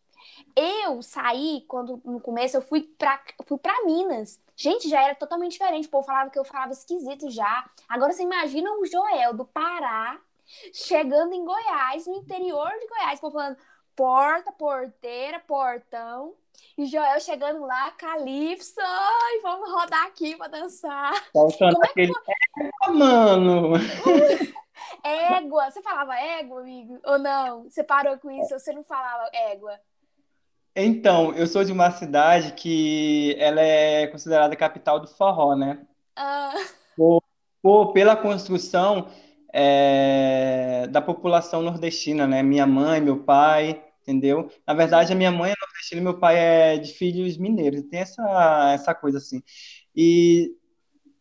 [0.55, 4.41] Eu saí, quando no começo eu fui para fui pra Minas.
[4.57, 5.88] Gente, já era totalmente diferente.
[5.88, 7.69] O povo falava que eu falava esquisito já.
[7.88, 10.21] Agora você imagina o Joel do Pará
[10.73, 13.57] chegando em Goiás, no interior de Goiás, o povo falando
[13.97, 16.35] porta, porteira, portão.
[16.77, 21.12] E Joel chegando lá, Calypso, e vamos rodar aqui pra dançar.
[21.33, 22.12] Faltando Como é aquele...
[22.83, 23.73] É mano!
[25.03, 26.99] égua, você falava égua, amigo?
[27.05, 27.65] Ou não?
[27.65, 28.53] Você parou com isso?
[28.55, 29.79] Ou você não falava égua?
[30.75, 35.87] Então, eu sou de uma cidade que ela é considerada capital do forró, né?
[36.17, 36.55] Ah.
[36.97, 37.23] Por,
[37.61, 39.09] por, pela construção
[39.53, 42.43] é, da população nordestina, né?
[42.43, 44.51] Minha mãe, meu pai, entendeu?
[44.67, 47.83] Na verdade, a minha mãe é nordestina e meu pai é de filhos mineiros.
[47.83, 49.43] Tem essa, essa coisa assim.
[49.95, 50.53] E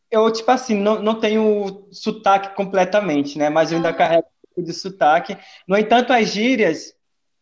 [0.09, 3.49] eu, tipo assim, não, não tenho sotaque completamente, né?
[3.49, 3.93] Mas eu ainda ah.
[3.93, 5.37] carrego de sotaque.
[5.67, 6.93] No entanto, as gírias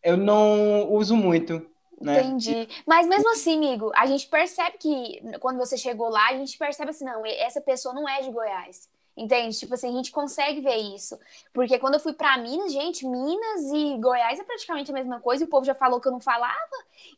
[0.02, 1.69] eu não uso muito.
[2.00, 2.22] Né?
[2.22, 2.68] Entendi.
[2.86, 6.90] Mas mesmo assim, amigo, a gente percebe que quando você chegou lá, a gente percebe
[6.90, 8.88] assim, não, essa pessoa não é de Goiás.
[9.20, 9.58] Entende?
[9.58, 11.18] Tipo assim, a gente consegue ver isso.
[11.52, 15.44] Porque quando eu fui para Minas, gente, Minas e Goiás é praticamente a mesma coisa,
[15.44, 16.56] e o povo já falou que eu não falava.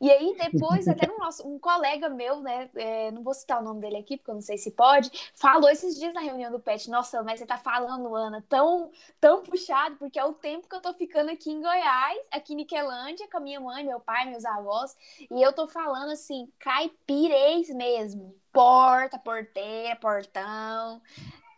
[0.00, 2.68] E aí, depois, até no nosso, um colega meu, né?
[2.74, 5.70] É, não vou citar o nome dele aqui, porque eu não sei se pode, falou
[5.70, 9.94] esses dias na reunião do PET, nossa, mas você tá falando, Ana, tão, tão puxado,
[9.96, 13.36] porque é o tempo que eu tô ficando aqui em Goiás, aqui em Niquelândia, com
[13.36, 14.96] a minha mãe, meu pai, meus avós,
[15.30, 18.34] e eu tô falando assim, caipirês mesmo.
[18.52, 21.00] Porta, porteira, portão.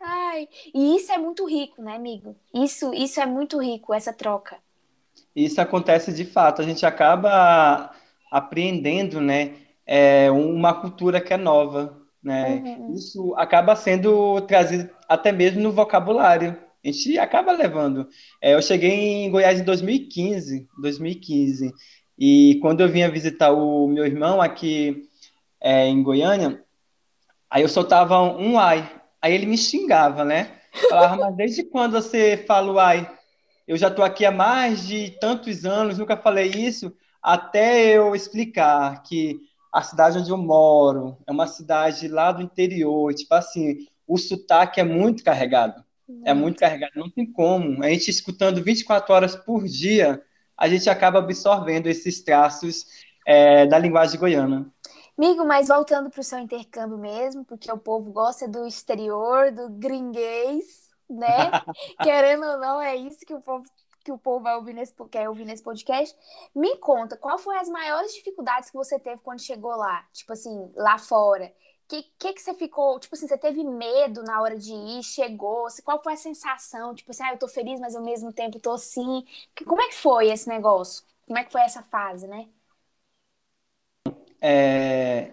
[0.07, 2.35] Ai, e isso é muito rico, né, amigo?
[2.53, 4.57] Isso, isso é muito rico, essa troca.
[5.35, 6.61] Isso acontece de fato.
[6.61, 7.91] A gente acaba
[8.31, 12.55] apreendendo, né, é, uma cultura que é nova, né?
[12.55, 12.93] Uhum.
[12.93, 16.57] Isso acaba sendo trazido até mesmo no vocabulário.
[16.83, 18.07] A gente acaba levando.
[18.41, 21.73] É, eu cheguei em Goiás em 2015, 2015,
[22.17, 25.09] e quando eu vinha visitar o meu irmão aqui
[25.59, 26.63] é, em Goiânia,
[27.49, 28.94] aí eu soltava um ai,
[29.25, 30.51] Aí ele me xingava, né?
[30.87, 33.11] Falava, mas desde quando você fala, ai,
[33.67, 39.01] eu já estou aqui há mais de tantos anos, nunca falei isso, até eu explicar
[39.01, 39.39] que
[39.73, 44.79] a cidade onde eu moro é uma cidade lá do interior, tipo assim, o sotaque
[44.79, 45.83] é muito carregado.
[46.23, 47.83] É muito carregado, não tem como.
[47.83, 50.21] A gente escutando 24 horas por dia,
[50.55, 52.85] a gente acaba absorvendo esses traços
[53.25, 54.71] é, da linguagem goiana.
[55.17, 59.69] Amigo, mas voltando para o seu intercâmbio mesmo, porque o povo gosta do exterior, do
[59.69, 61.27] gringuês, né?
[62.03, 63.65] Querendo ou não, é isso que o povo
[64.03, 66.15] que o povo vai ouvir nesse, quer ouvir nesse podcast.
[66.53, 70.07] Me conta, qual foi as maiores dificuldades que você teve quando chegou lá?
[70.13, 71.45] Tipo assim, lá fora.
[71.85, 72.99] O que, que, que você ficou?
[72.99, 75.01] Tipo assim, você teve medo na hora de ir?
[75.03, 75.65] Chegou?
[75.83, 76.93] Qual foi a sensação?
[76.93, 79.25] Tipo assim, ah, eu tô feliz, mas ao mesmo tempo tô assim.
[79.65, 81.03] Como é que foi esse negócio?
[81.25, 82.47] Como é que foi essa fase, né?
[84.41, 85.31] É,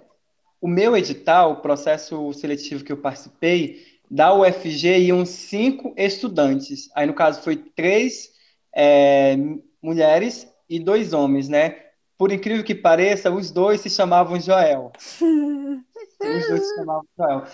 [0.61, 6.91] o meu edital, o processo seletivo que eu participei, da UFG iam cinco estudantes.
[6.95, 8.31] Aí, no caso, foi três
[8.75, 9.37] é,
[9.83, 11.77] mulheres e dois homens, né?
[12.17, 14.93] Por incrível que pareça, os dois se chamavam Joel.
[15.21, 17.45] os dois se chamavam Joel.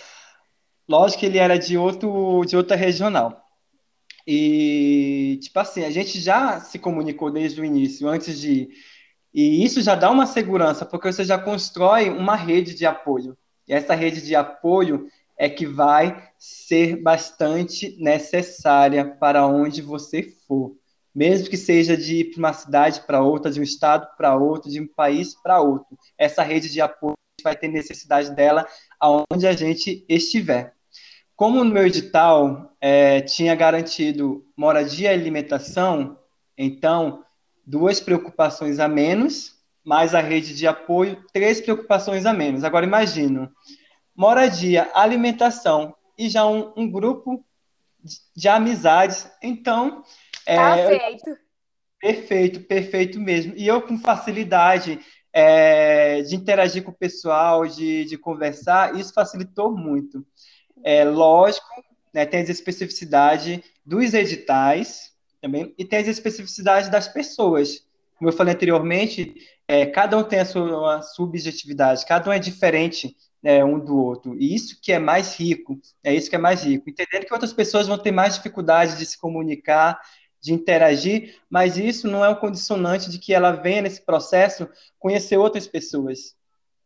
[0.89, 3.45] Lógico que ele era de, outro, de outra regional.
[4.27, 8.69] E, tipo assim, a gente já se comunicou desde o início, antes de
[9.33, 13.37] e isso já dá uma segurança, porque você já constrói uma rede de apoio.
[13.67, 20.77] E essa rede de apoio é que vai ser bastante necessária para onde você for.
[21.15, 24.71] Mesmo que seja de ir para uma cidade para outra, de um estado para outro,
[24.71, 25.97] de um país para outro.
[26.17, 28.67] Essa rede de apoio vai ter necessidade dela
[28.99, 30.75] aonde a gente estiver.
[31.37, 36.19] Como no meu edital é, tinha garantido moradia e alimentação,
[36.57, 37.25] então
[37.69, 39.55] duas preocupações a menos,
[39.85, 42.65] mais a rede de apoio, três preocupações a menos.
[42.65, 43.53] Agora imagino,
[44.17, 47.45] moradia, alimentação e já um, um grupo
[48.03, 49.31] de, de, amizades.
[49.43, 50.03] Então,
[50.47, 51.39] tá é, feito.
[52.01, 53.53] Perfeito, perfeito mesmo.
[53.55, 54.99] E eu com facilidade
[55.31, 60.27] é, de interagir com o pessoal, de, de conversar, isso facilitou muito.
[60.83, 61.67] É lógico,
[62.15, 67.87] né, tem as especificidades dos editais também, e tem as especificidades das pessoas.
[68.17, 69.35] Como eu falei anteriormente,
[69.67, 74.37] é, cada um tem a sua subjetividade, cada um é diferente né, um do outro.
[74.37, 76.91] E isso que é mais rico, é isso que é mais rico.
[76.91, 80.01] Entendendo que outras pessoas vão ter mais dificuldade de se comunicar,
[80.41, 85.37] de interagir, mas isso não é um condicionante de que ela venha nesse processo conhecer
[85.37, 86.37] outras pessoas,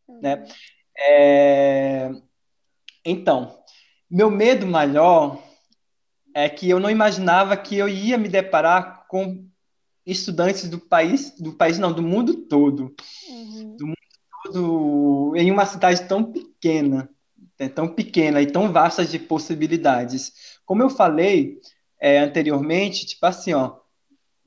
[0.07, 0.35] né?
[0.35, 0.41] uhum.
[0.41, 0.47] né?
[0.95, 2.11] É...
[3.05, 3.59] Então,
[4.09, 5.41] meu medo maior
[6.33, 9.45] é que eu não imaginava que eu ia me deparar com
[10.05, 12.93] estudantes do país, do país não, do mundo todo,
[13.29, 13.77] uhum.
[13.77, 13.97] do mundo
[14.43, 17.09] todo, em uma cidade tão pequena,
[17.59, 20.59] né, tão pequena e tão vasta de possibilidades.
[20.65, 21.59] Como eu falei,
[21.99, 23.77] é, anteriormente, tipo assim, ó,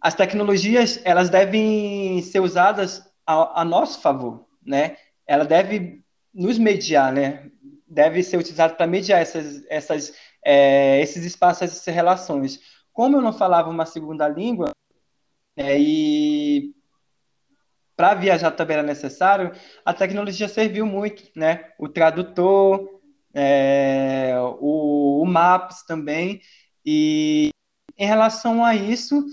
[0.00, 4.96] as tecnologias elas devem ser usadas a, a nosso favor, né?
[5.26, 7.50] Ela deve nos mediar, né?
[7.88, 10.14] Deve ser utilizada para mediar essas, essas,
[10.48, 12.60] é, esses espaços, essas relações.
[12.92, 14.70] Como eu não falava uma segunda língua,
[15.56, 16.72] é, e
[17.96, 19.50] para viajar também era necessário,
[19.84, 21.72] a tecnologia serviu muito, né?
[21.80, 23.00] O tradutor,
[23.34, 26.40] é, o, o Maps também,
[26.84, 27.50] e
[27.98, 29.26] em relação a isso,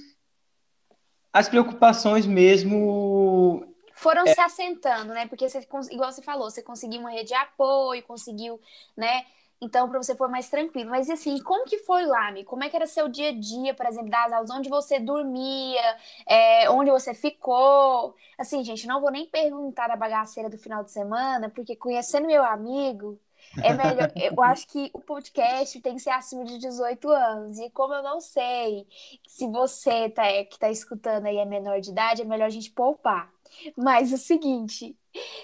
[1.32, 4.34] as preocupações mesmo foram é...
[4.34, 5.28] se assentando, né?
[5.28, 5.60] Porque você,
[5.92, 8.60] igual você falou, você conseguiu uma rede de apoio, conseguiu,
[8.98, 9.26] né?
[9.62, 10.90] Então, para você for mais tranquilo.
[10.90, 12.44] Mas assim, como que foi lá, Mi?
[12.44, 14.52] Como é que era seu dia a dia, por exemplo, das aulas?
[14.52, 15.98] Onde você dormia?
[16.28, 18.16] É, onde você ficou?
[18.38, 22.44] Assim, gente, não vou nem perguntar a bagaceira do final de semana, porque conhecendo meu
[22.44, 23.20] amigo,
[23.62, 24.12] é melhor.
[24.16, 27.60] Eu acho que o podcast tem que ser acima de 18 anos.
[27.60, 28.88] E como eu não sei
[29.28, 32.72] se você tá, que está escutando aí é menor de idade, é melhor a gente
[32.72, 33.32] poupar.
[33.78, 34.96] Mas o seguinte,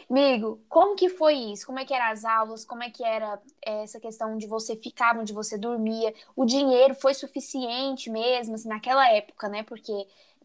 [0.09, 1.65] amigo, como que foi isso?
[1.65, 2.65] Como é que eram as aulas?
[2.65, 6.13] Como é que era é, essa questão de você ficar onde você dormia?
[6.35, 9.63] O dinheiro foi suficiente mesmo, assim, naquela época, né?
[9.63, 9.93] Porque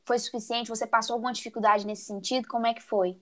[0.05, 0.69] foi suficiente?
[0.69, 2.49] Você passou alguma dificuldade nesse sentido?
[2.49, 3.17] Como é que foi?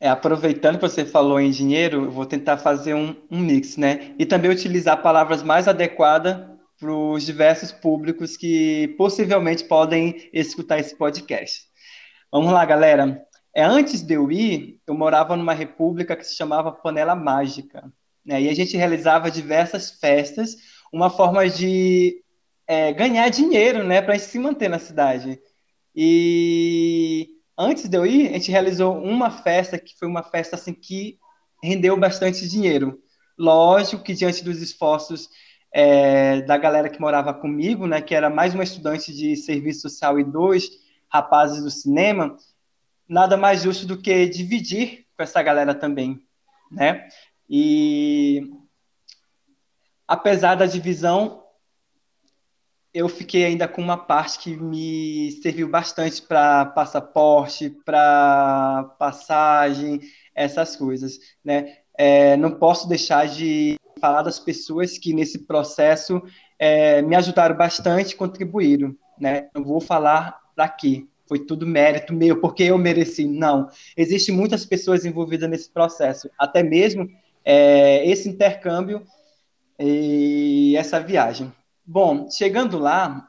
[0.00, 4.14] É, aproveitando que você falou em dinheiro, eu vou tentar fazer um, um mix, né?
[4.18, 10.96] E também utilizar palavras mais adequadas para os diversos públicos que possivelmente podem escutar esse
[10.96, 11.69] podcast.
[12.32, 13.26] Vamos lá, galera.
[13.52, 17.92] É, antes de eu ir, eu morava numa república que se chamava Panela Mágica.
[18.24, 18.42] Né?
[18.42, 20.54] E a gente realizava diversas festas,
[20.92, 22.22] uma forma de
[22.68, 24.00] é, ganhar dinheiro, né?
[24.00, 25.40] Para se manter na cidade.
[25.94, 30.72] E antes de eu ir, a gente realizou uma festa que foi uma festa assim
[30.72, 31.18] que
[31.62, 33.00] rendeu bastante dinheiro.
[33.36, 35.28] Lógico que diante dos esforços
[35.74, 40.18] é, da galera que morava comigo, né, que era mais uma estudante de serviço social
[40.18, 40.70] e dois
[41.12, 42.36] rapazes do cinema,
[43.08, 46.22] nada mais justo do que dividir com essa galera também,
[46.70, 47.08] né?
[47.48, 48.48] E
[50.06, 51.42] apesar da divisão,
[52.92, 60.00] eu fiquei ainda com uma parte que me serviu bastante para passaporte, para passagem,
[60.34, 61.76] essas coisas, né?
[61.96, 66.22] É, não posso deixar de falar das pessoas que nesse processo
[66.58, 69.48] é, me ajudaram bastante, contribuíram, né?
[69.54, 73.26] Não vou falar quê, foi tudo mérito meu, porque eu mereci.
[73.26, 77.08] Não, existem muitas pessoas envolvidas nesse processo, até mesmo
[77.44, 79.02] é, esse intercâmbio
[79.78, 81.52] e essa viagem.
[81.86, 83.28] Bom, chegando lá,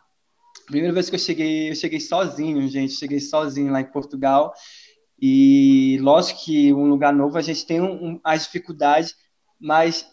[0.67, 4.53] primeira vez que eu cheguei, eu cheguei sozinho, gente, cheguei sozinho lá em Portugal.
[5.21, 9.15] E lógico que um lugar novo a gente tem um, um, as dificuldades,
[9.59, 10.05] mas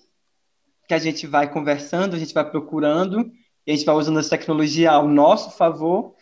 [0.87, 3.31] que a gente vai conversando, a gente vai procurando,
[3.67, 6.15] a gente vai usando essa tecnologia ao nosso favor.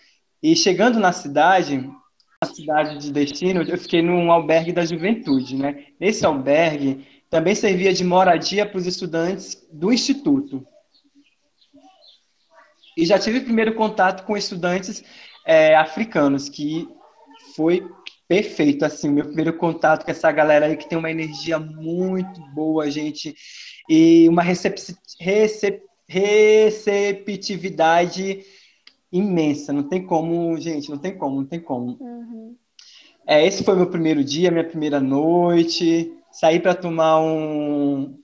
[0.47, 1.91] E chegando na cidade,
[2.41, 5.87] na cidade de destino, eu fiquei num albergue da juventude, né?
[5.99, 10.65] Nesse albergue também servia de moradia para os estudantes do instituto.
[12.97, 15.03] E já tive primeiro contato com estudantes
[15.45, 16.89] é, africanos, que
[17.57, 17.85] foi
[18.29, 22.89] perfeito, assim, meu primeiro contato com essa galera aí que tem uma energia muito boa,
[22.89, 23.35] gente,
[23.89, 24.81] e uma recep
[25.21, 28.45] recep receptividade
[29.13, 31.97] imensa, não tem como, gente, não tem como, não tem como.
[32.01, 32.57] Uhum.
[33.27, 38.19] É, esse foi meu primeiro dia, minha primeira noite, saí para tomar um,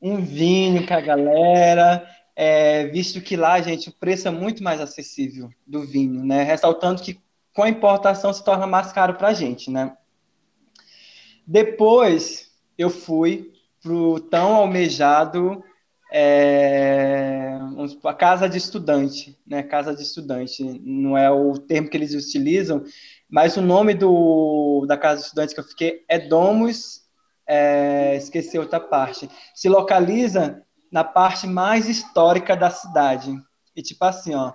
[0.00, 4.80] um vinho com a galera, é, visto que lá, gente, o preço é muito mais
[4.80, 6.42] acessível do vinho, né?
[6.42, 7.18] Ressaltando que
[7.52, 9.96] com a importação se torna mais caro para a gente, né?
[11.46, 15.62] Depois eu fui para o tão almejado
[16.16, 17.58] é,
[18.04, 19.64] a casa de estudante, né?
[19.64, 22.84] Casa de estudante não é o termo que eles utilizam,
[23.28, 27.02] mas o nome do, da casa de estudante que eu fiquei é Domus,
[27.44, 29.28] é, esqueci outra parte.
[29.56, 33.36] Se localiza na parte mais histórica da cidade.
[33.74, 34.52] E tipo assim, ó,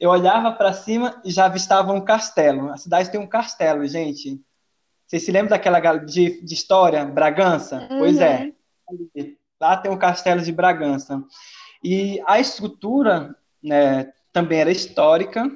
[0.00, 2.72] eu olhava para cima e já avistava um castelo.
[2.72, 4.42] A cidade tem um castelo, gente.
[5.06, 7.86] Vocês se lembram daquela de, de história, Bragança?
[7.92, 7.98] Uhum.
[8.00, 8.50] Pois é.
[9.60, 11.22] Lá tem o Castelo de Bragança.
[11.82, 15.50] E a estrutura né, também era histórica,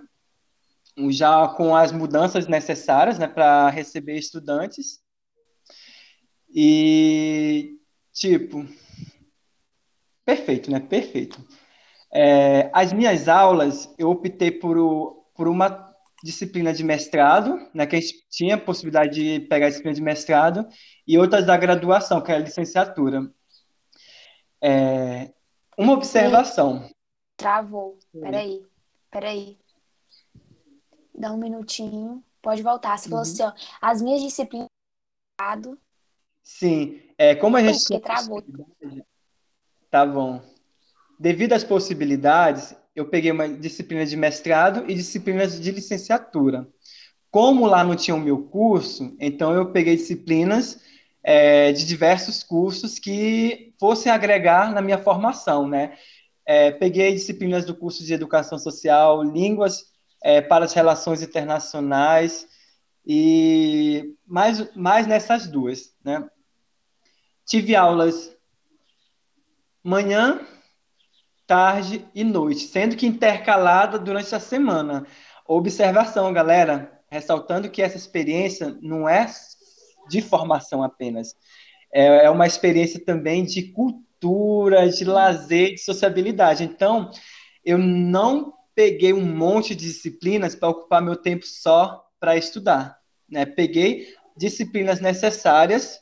[1.11, 5.01] já com as mudanças necessárias né, para receber estudantes.
[6.53, 7.79] E,
[8.13, 8.67] tipo,
[10.25, 10.81] perfeito, né?
[10.81, 11.43] Perfeito.
[12.13, 14.77] É, as minhas aulas, eu optei por,
[15.35, 15.89] por uma
[16.23, 20.03] disciplina de mestrado, né, que a gente tinha a possibilidade de pegar a disciplina de
[20.03, 20.67] mestrado,
[21.07, 23.31] e outras da graduação, que é a licenciatura.
[24.61, 25.31] É,
[25.77, 26.89] uma observação.
[27.37, 27.99] Travou.
[28.13, 28.67] Peraí,
[29.11, 29.59] peraí.
[31.15, 32.23] Dá um minutinho.
[32.43, 32.99] Pode voltar.
[32.99, 33.11] Você uhum.
[33.11, 34.69] falou assim, ó, as minhas disciplinas.
[36.43, 37.83] Sim, é, como a gente.
[37.85, 38.43] Porque travou.
[39.91, 40.43] Tá bom.
[41.19, 46.69] Devido às possibilidades, eu peguei uma disciplina de mestrado e disciplinas de licenciatura.
[47.31, 50.81] Como lá não tinha o meu curso, então eu peguei disciplinas
[51.23, 55.97] é, de diversos cursos que fossem agregar na minha formação, né?
[56.47, 59.85] É, peguei disciplinas do curso de Educação Social, Línguas
[60.23, 62.47] é, para as Relações Internacionais
[63.07, 66.29] e mais, mais nessas duas, né?
[67.47, 68.35] Tive aulas
[69.83, 70.41] manhã,
[71.47, 75.07] tarde e noite, sendo que intercalada durante a semana.
[75.47, 79.27] Observação, galera, ressaltando que essa experiência não é
[80.11, 81.35] de formação apenas,
[81.93, 86.65] é, é uma experiência também de cultura, de lazer, de sociabilidade.
[86.65, 87.11] Então,
[87.65, 92.99] eu não peguei um monte de disciplinas para ocupar meu tempo só para estudar,
[93.29, 93.47] né?
[93.47, 96.01] Peguei disciplinas necessárias,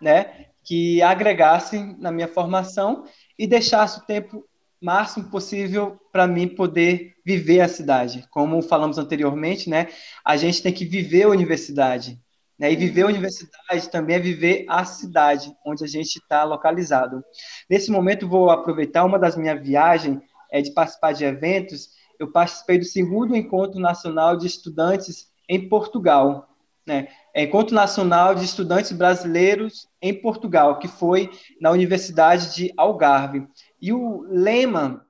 [0.00, 3.04] né, que agregassem na minha formação
[3.38, 4.44] e deixasse o tempo
[4.80, 8.26] máximo possível para mim poder viver a cidade.
[8.30, 9.88] Como falamos anteriormente, né?
[10.24, 12.18] A gente tem que viver a universidade.
[12.60, 12.72] Né?
[12.72, 17.24] E viver a universidade também é viver a cidade onde a gente está localizado.
[17.70, 20.20] Nesse momento, vou aproveitar uma das minhas viagens
[20.52, 21.88] é, de participar de eventos.
[22.18, 26.50] Eu participei do segundo Encontro Nacional de Estudantes em Portugal.
[26.86, 27.08] Né?
[27.32, 33.48] É Encontro Nacional de Estudantes Brasileiros em Portugal, que foi na Universidade de Algarve.
[33.80, 35.06] E o lema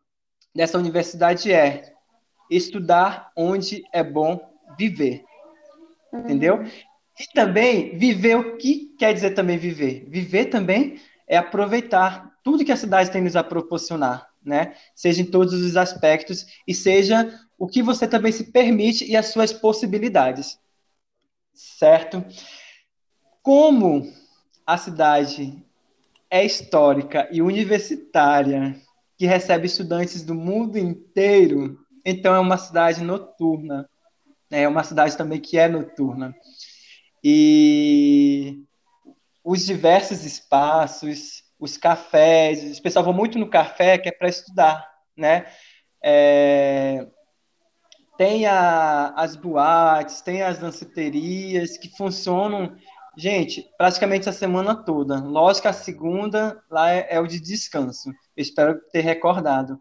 [0.54, 1.94] dessa universidade é
[2.48, 4.40] estudar onde é bom
[4.78, 5.24] viver.
[6.12, 6.64] Entendeu?
[7.20, 10.06] E também viver o que quer dizer também viver?
[10.08, 10.98] Viver também
[11.28, 14.74] é aproveitar tudo que a cidade tem nos a proporcionar, né?
[14.94, 19.26] Seja em todos os aspectos e seja o que você também se permite e as
[19.26, 20.58] suas possibilidades.
[21.52, 22.24] Certo?
[23.42, 24.10] Como
[24.66, 25.62] a cidade
[26.30, 28.80] é histórica e universitária,
[29.18, 33.86] que recebe estudantes do mundo inteiro, então é uma cidade noturna.
[34.50, 34.62] Né?
[34.62, 36.34] É uma cidade também que é noturna.
[37.22, 38.64] E
[39.44, 44.88] os diversos espaços, os cafés, o pessoal vai muito no café que é para estudar,
[45.16, 45.46] né?
[46.02, 47.06] É,
[48.16, 52.76] tem a, as boates, tem as danceterias que funcionam
[53.16, 55.18] Gente, praticamente a semana toda.
[55.20, 58.08] Lógico a segunda lá é, é o de descanso.
[58.36, 59.78] Eu espero ter recordado.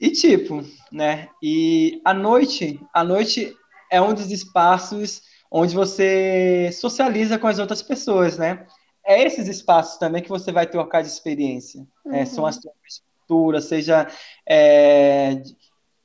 [0.00, 1.28] E tipo, né?
[1.42, 3.54] E a noite, a noite
[3.90, 8.66] é um dos espaços onde você socializa com as outras pessoas, né?
[9.04, 11.86] É esses espaços também que você vai trocar de experiência.
[12.04, 12.14] Uhum.
[12.14, 14.06] É, são as trocas de cultura, seja
[14.46, 15.40] é,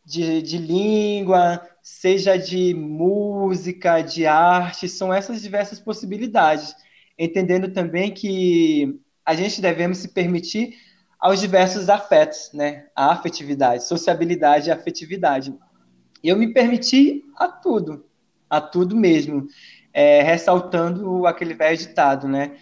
[0.05, 6.75] de, de língua, seja de música, de arte, são essas diversas possibilidades.
[7.19, 10.77] Entendendo também que a gente devemos se permitir
[11.19, 12.87] aos diversos afetos, né?
[12.95, 15.53] A afetividade, sociabilidade e afetividade.
[16.23, 18.05] Eu me permiti a tudo,
[18.53, 19.47] a tudo mesmo,
[19.91, 22.55] é, ressaltando aquele velho ditado, né?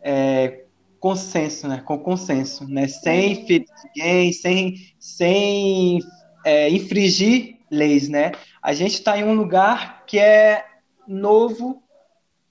[0.00, 0.64] É,
[1.00, 1.82] consenso, né?
[1.84, 2.86] Com consenso, né?
[2.86, 5.98] Sem ferir ninguém, sem, sem
[6.44, 8.30] é, infringir leis, né?
[8.62, 10.64] A gente está em um lugar que é
[11.06, 11.82] novo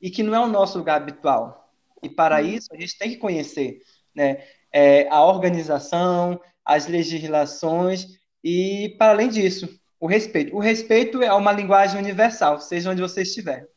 [0.01, 1.71] e que não é o nosso lugar habitual.
[2.01, 2.47] E para uhum.
[2.47, 3.79] isso a gente tem que conhecer,
[4.13, 4.43] né?
[4.73, 10.54] É, a organização, as legislações e, para além disso, o respeito.
[10.54, 13.70] O respeito é uma linguagem universal, seja onde você estiver.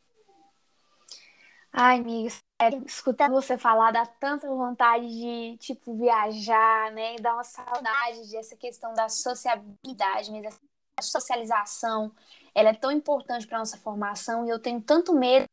[1.71, 2.29] Ai, amiga,
[2.61, 7.15] sério, escutando você falar dá tanta vontade de, tipo, viajar, né?
[7.21, 10.59] Dá uma saudade dessa questão da sociabilidade, mesmo,
[10.97, 12.11] a socialização.
[12.53, 15.45] Ela é tão importante para nossa formação e eu tenho tanto medo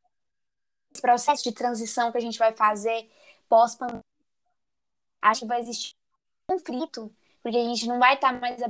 [0.91, 3.09] desse processo de transição que a gente vai fazer
[3.49, 4.03] pós-pandemia.
[5.23, 5.95] Acho que vai existir
[6.51, 7.15] um conflito,
[7.45, 8.61] porque a gente não vai estar mais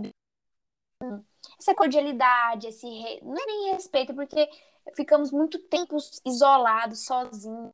[1.59, 3.21] essa cordialidade, esse re...
[3.23, 4.49] não é nem respeito, porque
[4.95, 7.73] ficamos muito tempo isolados, sozinhos.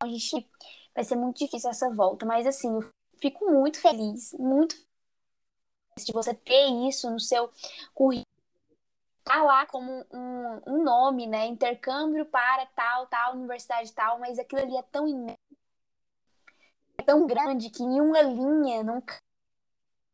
[0.00, 0.48] A gente
[0.94, 6.12] vai ser muito difícil essa volta, mas assim, eu fico muito feliz, muito feliz de
[6.12, 7.50] você ter isso no seu
[7.94, 8.26] currículo.
[9.24, 11.46] Tá lá como um, um nome, né?
[11.46, 15.36] Intercâmbio para tal, tal, universidade tal, mas aquilo ali é tão imenso,
[16.96, 19.00] é tão grande que em uma linha, num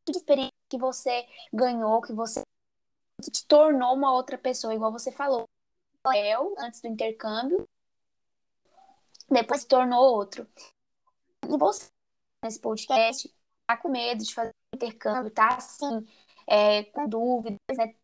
[0.06, 2.42] de experiência que você ganhou, que você
[3.22, 5.48] te tornou uma outra pessoa, igual você falou.
[6.14, 7.66] Eu, antes do intercâmbio,
[9.30, 10.46] depois se tornou outro.
[11.48, 11.88] E você,
[12.44, 13.32] nesse podcast,
[13.66, 16.06] tá com medo de fazer intercâmbio, tá assim,
[16.46, 17.94] é, com dúvidas, né?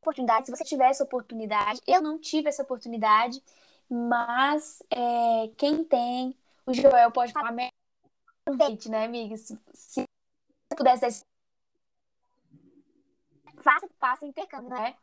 [0.00, 3.40] Oportunidade, se você tiver essa oportunidade, eu não tive essa oportunidade,
[3.88, 6.36] mas é, quem tem,
[6.66, 7.70] o Joel pode falar melhor,
[8.88, 9.36] né, amiga?
[9.36, 10.04] Se, se
[10.76, 11.24] pudesse
[13.62, 14.94] faça, faça intercâmbio, né?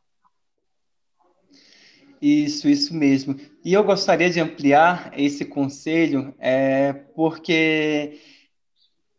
[2.21, 3.39] Isso, isso mesmo.
[3.63, 8.19] E eu gostaria de ampliar esse conselho, é, porque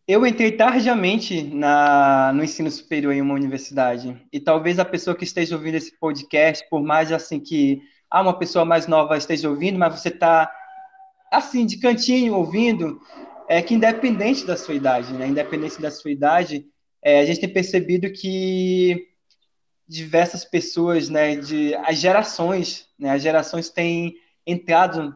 [0.06, 4.20] eu entrei tardiamente na, no ensino superior em uma universidade.
[4.30, 7.80] E talvez a pessoa que esteja ouvindo esse podcast, por mais assim que
[8.10, 10.52] ah, uma pessoa mais nova esteja ouvindo, mas você está
[11.30, 13.00] assim, de cantinho ouvindo,
[13.48, 15.28] é que independente da sua idade, né?
[15.28, 16.66] Independente da sua idade,
[17.02, 19.09] é, a gente tem percebido que
[19.90, 24.14] diversas pessoas, né, de as gerações, né, as gerações têm
[24.46, 25.12] entrado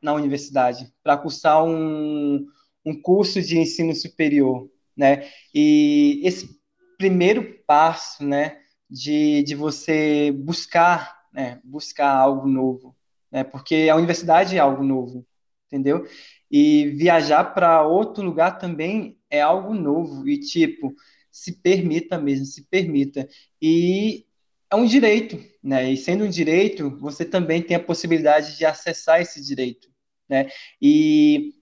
[0.00, 2.46] na universidade para cursar um,
[2.86, 6.48] um curso de ensino superior, né, e esse
[6.96, 12.94] primeiro passo, né, de, de você buscar, né, buscar algo novo,
[13.28, 15.26] né, porque a universidade é algo novo,
[15.66, 16.06] entendeu?
[16.48, 20.94] E viajar para outro lugar também é algo novo e tipo
[21.32, 23.26] se permita mesmo, se permita.
[23.60, 24.26] E
[24.70, 25.90] é um direito, né?
[25.90, 29.88] E sendo um direito, você também tem a possibilidade de acessar esse direito,
[30.28, 30.50] né?
[30.80, 31.54] E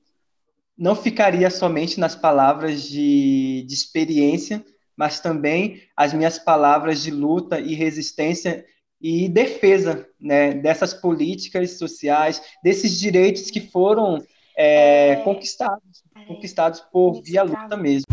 [0.77, 4.65] não ficaria somente nas palavras de, de experiência,
[4.97, 8.65] mas também as minhas palavras de luta e resistência
[9.01, 14.23] e defesa né, dessas políticas sociais, desses direitos que foram
[14.57, 18.05] é, é, conquistados, é, conquistados por via luta mesmo.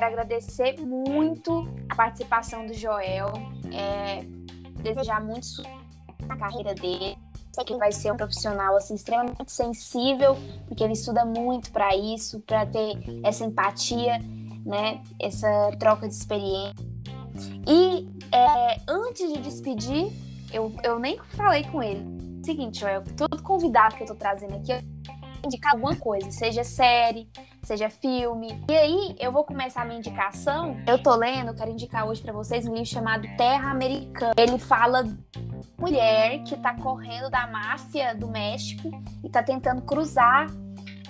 [0.00, 3.32] Quero agradecer muito a participação do Joel,
[3.70, 4.24] é,
[4.82, 5.46] desejar muito
[6.26, 7.18] na carreira dele.
[7.52, 11.94] Sei que ele vai ser um profissional assim extremamente sensível, porque ele estuda muito para
[11.94, 14.18] isso, para ter essa empatia,
[14.64, 15.02] né?
[15.20, 16.74] Essa troca de experiência.
[17.68, 20.10] E é, antes de despedir,
[20.52, 22.06] eu, eu nem falei com ele.
[22.42, 24.72] Seguinte, Joel, todo convidado que eu tô trazendo aqui,
[25.44, 27.28] indicar alguma coisa, seja série,
[27.62, 28.62] seja filme.
[28.68, 30.76] E aí, eu vou começar a minha indicação.
[30.86, 34.34] Eu tô lendo, quero indicar hoje para vocês um livro chamado Terra Americana.
[34.36, 35.04] Ele fala
[35.78, 38.90] mulher que tá correndo da máfia do México
[39.24, 40.46] e tá tentando cruzar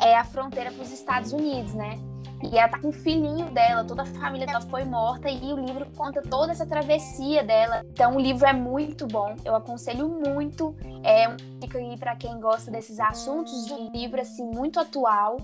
[0.00, 1.98] é, a fronteira para os Estados Unidos, né?
[2.42, 5.56] E ela tá com o filhinho dela, toda a família dela foi morta e o
[5.56, 7.82] livro conta toda essa travessia dela.
[7.92, 10.74] Então o livro é muito bom, eu aconselho muito.
[11.02, 15.36] É um dica aí para quem gosta desses assuntos de livro assim muito atual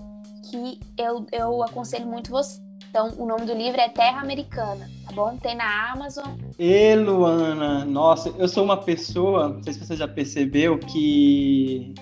[0.49, 2.65] que eu, eu aconselho muito você.
[2.89, 5.35] Então, o nome do livro é Terra Americana, tá bom?
[5.37, 6.25] Tem na Amazon.
[6.57, 11.93] E Luana, nossa, eu sou uma pessoa, não sei se você já percebeu, que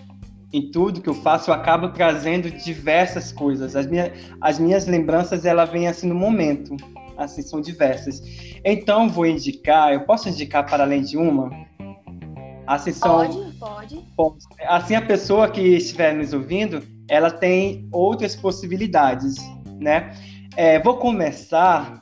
[0.56, 3.76] em tudo que eu faço, eu acabo trazendo diversas coisas.
[3.76, 6.78] As minhas, as minhas lembranças, ela vem assim no momento,
[7.18, 8.24] assim, são diversas.
[8.64, 11.52] Então, vou indicar, eu posso indicar para além de uma?
[12.66, 13.18] Assim, são,
[13.58, 14.46] pode, pode.
[14.62, 19.36] Assim, a pessoa que estiver nos ouvindo, ela tem outras possibilidades,
[19.78, 20.16] né?
[20.56, 22.02] É, vou começar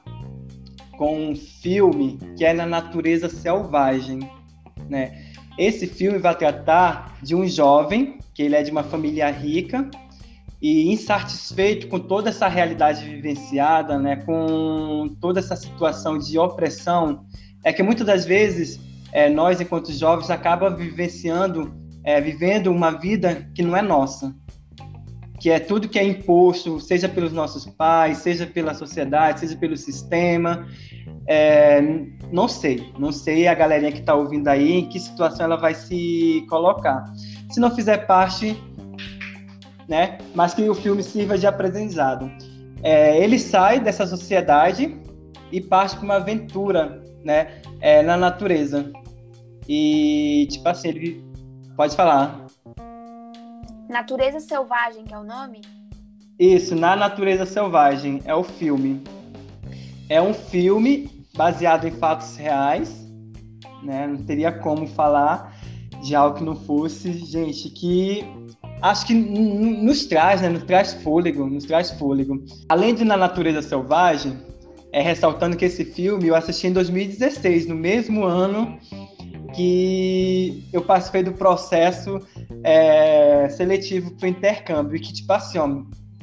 [0.96, 4.20] com um filme que é na natureza selvagem,
[4.88, 5.26] né?
[5.58, 9.90] Esse filme vai tratar de um jovem que ele é de uma família rica
[10.62, 17.26] e insatisfeito com toda essa realidade vivenciada, né, com toda essa situação de opressão,
[17.64, 18.80] é que muitas das vezes
[19.12, 21.74] é, nós, enquanto jovens, acaba vivenciando
[22.04, 24.36] é, vivendo uma vida que não é nossa,
[25.40, 29.76] que é tudo que é imposto, seja pelos nossos pais, seja pela sociedade, seja pelo
[29.76, 30.68] sistema.
[31.28, 31.82] É,
[32.32, 35.74] não sei, não sei a galerinha que está ouvindo aí em que situação ela vai
[35.74, 37.06] se colocar.
[37.54, 38.60] Se não fizer parte,
[39.88, 40.18] né?
[40.34, 42.32] Mas que o filme sirva de aprendizado.
[42.82, 45.00] É, ele sai dessa sociedade
[45.52, 47.62] e parte para uma aventura, né?
[47.80, 48.92] É, na natureza.
[49.70, 51.24] E tipo assim, ele
[51.78, 52.48] pode falar.
[53.88, 55.62] Natureza Selvagem, que é o nome?
[56.40, 59.04] Isso, Na Natureza Selvagem é o filme.
[60.10, 63.08] É um filme baseado em fatos reais,
[63.84, 64.08] né?
[64.08, 65.53] Não teria como falar
[66.04, 68.26] de algo que não fosse, gente, que
[68.82, 70.50] acho que nos traz, né?
[70.50, 72.44] Nos traz fôlego, nos traz fôlego.
[72.68, 74.38] Além de Na Natureza Selvagem,
[74.92, 78.78] é ressaltando que esse filme eu assisti em 2016, no mesmo ano
[79.56, 82.20] que eu participei do processo
[82.64, 85.68] é, seletivo para o intercâmbio e que, tipo assim, ó,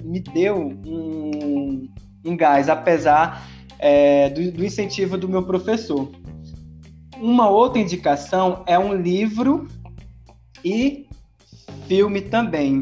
[0.03, 1.89] me deu um,
[2.25, 6.11] um gás, apesar é, do, do incentivo do meu professor.
[7.21, 9.69] Uma outra indicação é um livro
[10.65, 11.07] e
[11.87, 12.81] filme também,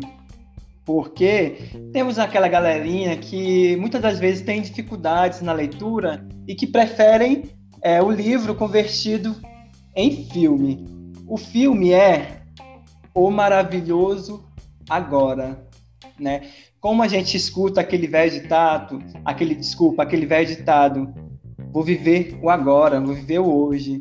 [0.84, 7.51] porque temos aquela galerinha que muitas das vezes tem dificuldades na leitura e que preferem
[7.82, 9.34] é, o livro convertido
[9.97, 10.86] em filme.
[11.26, 12.43] O filme é
[13.12, 14.45] O Maravilhoso
[14.89, 15.66] Agora,
[16.16, 16.49] né?
[16.80, 21.12] Como a gente escuta aquele velho ditado, aquele desculpa, aquele velho ditado,
[21.72, 23.99] vou viver o agora, vou viver o hoje.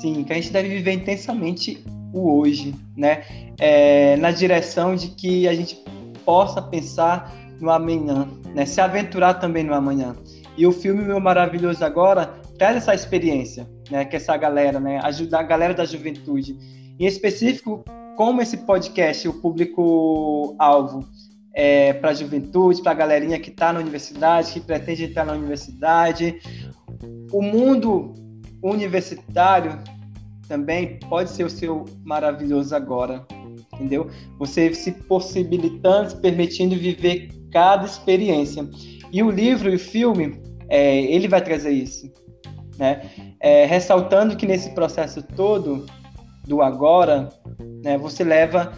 [0.00, 3.24] Sim, que a gente deve viver intensamente o hoje, né?
[3.58, 5.76] É, na direção de que a gente
[6.24, 8.64] possa pensar no amanhã, né?
[8.64, 10.14] Se aventurar também no amanhã.
[10.56, 12.26] E o filme Meu Maravilhoso Agora
[12.56, 14.04] traz essa experiência, né?
[14.04, 15.00] Que essa galera, né?
[15.02, 16.56] Ajudar a galera da juventude.
[16.98, 17.84] Em específico,
[18.16, 21.04] como esse podcast, o público-alvo,
[21.52, 25.32] é, para a juventude, para a galerinha que está na universidade, que pretende entrar na
[25.32, 26.38] universidade.
[27.32, 28.14] O mundo
[28.62, 29.78] universitário
[30.48, 33.26] também pode ser o seu maravilhoso agora,
[33.74, 34.10] entendeu?
[34.38, 38.68] Você se possibilitando, se permitindo viver cada experiência.
[39.12, 42.10] E o livro e o filme, é, ele vai trazer isso,
[42.78, 43.02] né?
[43.40, 45.86] É, ressaltando que nesse processo todo
[46.46, 47.28] do agora,
[47.84, 48.72] né, você leva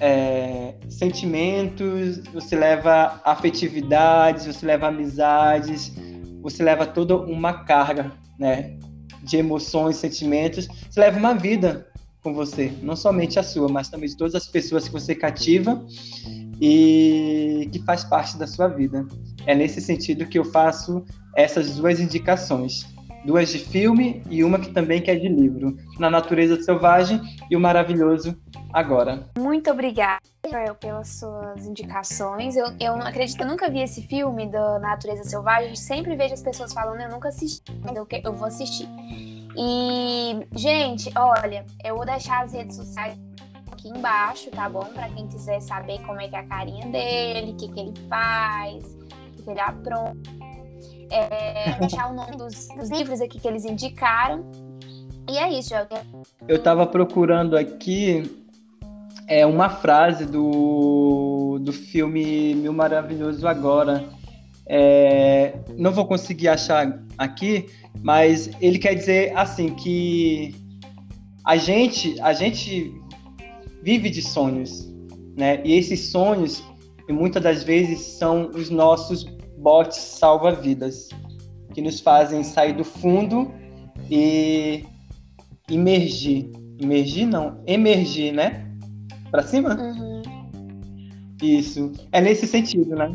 [0.00, 5.94] é, sentimentos, você leva afetividades, você leva amizades,
[6.40, 8.78] você leva toda uma carga, né,
[9.22, 11.86] de emoções, sentimentos, você leva uma vida
[12.22, 15.84] com você, não somente a sua, mas também de todas as pessoas que você cativa
[16.60, 19.06] e que faz parte da sua vida.
[19.46, 21.04] É nesse sentido que eu faço
[21.36, 22.86] essas duas indicações,
[23.24, 27.20] duas de filme e uma que também que é de livro, Na Natureza Selvagem
[27.50, 28.36] e O Maravilhoso
[28.72, 29.28] Agora.
[29.36, 32.56] Muito obrigada, Joel, pelas suas indicações.
[32.56, 36.42] Eu, eu não acredito, eu nunca vi esse filme da Natureza Selvagem, sempre vejo as
[36.42, 38.88] pessoas falando, eu nunca assisti, mas eu, eu vou assistir.
[39.56, 43.18] E, gente, olha, eu vou deixar as redes sociais
[43.70, 44.84] aqui embaixo, tá bom?
[44.84, 47.94] Para quem quiser saber como é que é a carinha dele, o que, que ele
[48.08, 50.30] faz, o que, que ele apronta.
[51.10, 54.48] É, deixar o nome dos, dos, livros aqui que eles indicaram.
[55.28, 55.88] E é isso, Joel.
[56.46, 58.39] Eu estava procurando aqui
[59.30, 64.04] é uma frase do, do filme Mil Maravilhoso Agora.
[64.66, 67.66] É, não vou conseguir achar aqui,
[68.02, 70.52] mas ele quer dizer assim que
[71.44, 72.92] a gente a gente
[73.84, 74.92] vive de sonhos,
[75.38, 75.60] né?
[75.64, 76.60] E esses sonhos,
[77.08, 79.22] muitas das vezes, são os nossos
[79.58, 81.08] botes salva-vidas,
[81.72, 83.52] que nos fazem sair do fundo
[84.10, 84.84] e
[85.70, 86.50] emergir.
[86.80, 88.69] Emergir não, emergir, né?
[89.30, 89.74] Para cima?
[89.74, 90.22] Uhum.
[91.42, 91.92] Isso.
[92.12, 93.12] É nesse sentido, né?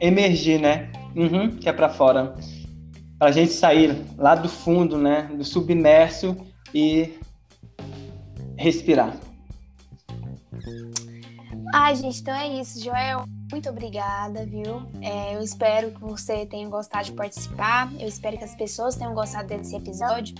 [0.00, 0.90] Emergir, né?
[1.14, 2.34] Uhum, que é para fora.
[3.18, 5.30] Para a gente sair lá do fundo, né?
[5.36, 6.36] Do submerso
[6.74, 7.12] e
[8.56, 9.16] respirar.
[11.74, 13.24] Ai, gente, então é isso, Joel.
[13.50, 14.82] Muito obrigada, viu?
[15.00, 17.90] É, eu espero que você tenha gostado de participar.
[17.98, 20.34] Eu espero que as pessoas tenham gostado desse episódio,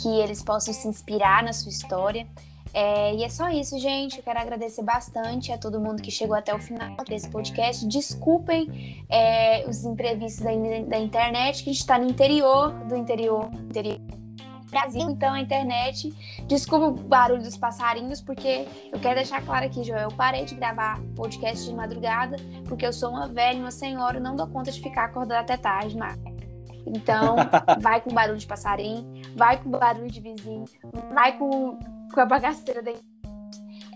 [0.00, 2.26] que eles possam se inspirar na sua história.
[2.72, 4.18] É, e é só isso, gente.
[4.18, 7.86] Eu quero agradecer bastante a todo mundo que chegou até o final desse podcast.
[7.86, 13.50] Desculpem é, os imprevistos aí da internet, que a gente está no interior do interior,
[13.68, 16.12] interior do Brasil, então a internet.
[16.46, 20.10] Desculpa o barulho dos passarinhos, porque eu quero deixar claro aqui, Joel.
[20.10, 24.36] Eu parei de gravar podcast de madrugada, porque eu sou uma velha, uma senhora, não
[24.36, 26.37] dou conta de ficar acordada até tarde, mas.
[26.86, 27.36] Então,
[27.80, 29.22] vai com barulho de passarinho.
[29.36, 30.64] vai com barulho de vizinho,
[31.12, 31.78] vai com,
[32.12, 32.92] com a bagaceira da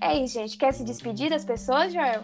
[0.00, 0.56] É isso, gente.
[0.56, 2.22] Quer se despedir das pessoas, Joel?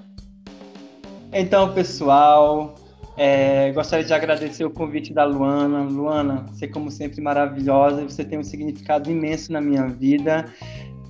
[1.33, 2.75] Então, pessoal,
[3.17, 5.83] é, gostaria de agradecer o convite da Luana.
[5.83, 8.05] Luana, você, como sempre, maravilhosa.
[8.05, 10.45] Você tem um significado imenso na minha vida.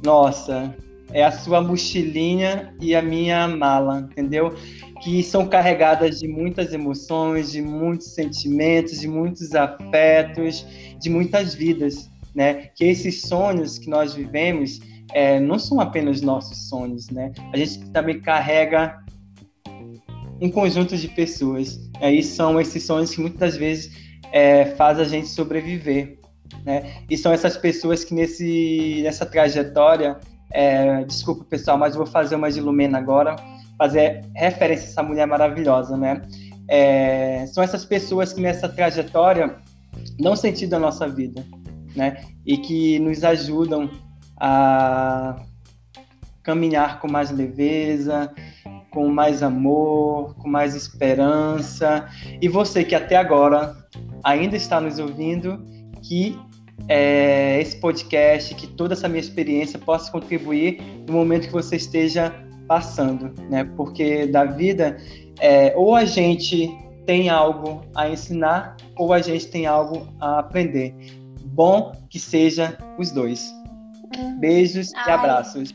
[0.05, 0.75] Nossa,
[1.13, 4.55] é a sua mochilinha e a minha mala, entendeu?
[5.03, 10.67] Que são carregadas de muitas emoções, de muitos sentimentos, de muitos afetos,
[11.01, 12.69] de muitas vidas, né?
[12.75, 14.81] Que esses sonhos que nós vivemos
[15.13, 17.33] é, não são apenas nossos sonhos, né?
[17.53, 19.03] A gente também carrega
[20.41, 21.81] um conjunto de pessoas.
[22.01, 23.91] Aí são esses sonhos que muitas vezes
[24.33, 26.19] é, faz a gente sobreviver,
[26.65, 27.03] né?
[27.09, 30.19] E são essas pessoas que nesse nessa trajetória,
[30.51, 33.37] é, desculpa pessoal, mas vou fazer uma de Lumena agora,
[33.77, 36.23] fazer referência a essa mulher maravilhosa, né?
[36.69, 39.57] É, são essas pessoas que nessa trajetória
[40.19, 41.45] dão sentido à nossa vida,
[41.95, 42.23] né?
[42.47, 43.91] E que nos ajudam
[44.41, 45.37] a
[46.43, 48.33] caminhar com mais leveza,
[48.91, 52.09] com mais amor, com mais esperança.
[52.41, 53.77] E você que até agora
[54.25, 55.63] ainda está nos ouvindo,
[56.03, 56.39] que
[56.87, 62.35] é, esse podcast, que toda essa minha experiência possa contribuir no momento que você esteja
[62.67, 63.65] passando, né?
[63.77, 64.97] Porque da vida,
[65.41, 66.71] é, ou a gente
[67.07, 70.95] tem algo a ensinar, ou a gente tem algo a aprender.
[71.45, 73.51] Bom que seja os dois.
[74.39, 75.09] Beijos Ai.
[75.09, 75.75] e abraços.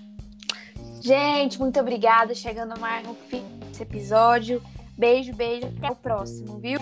[1.01, 2.33] Gente, muito obrigada.
[2.33, 4.61] Chegando mais no fim desse episódio.
[4.97, 5.67] Beijo, beijo.
[5.77, 6.79] Até o próximo, viu?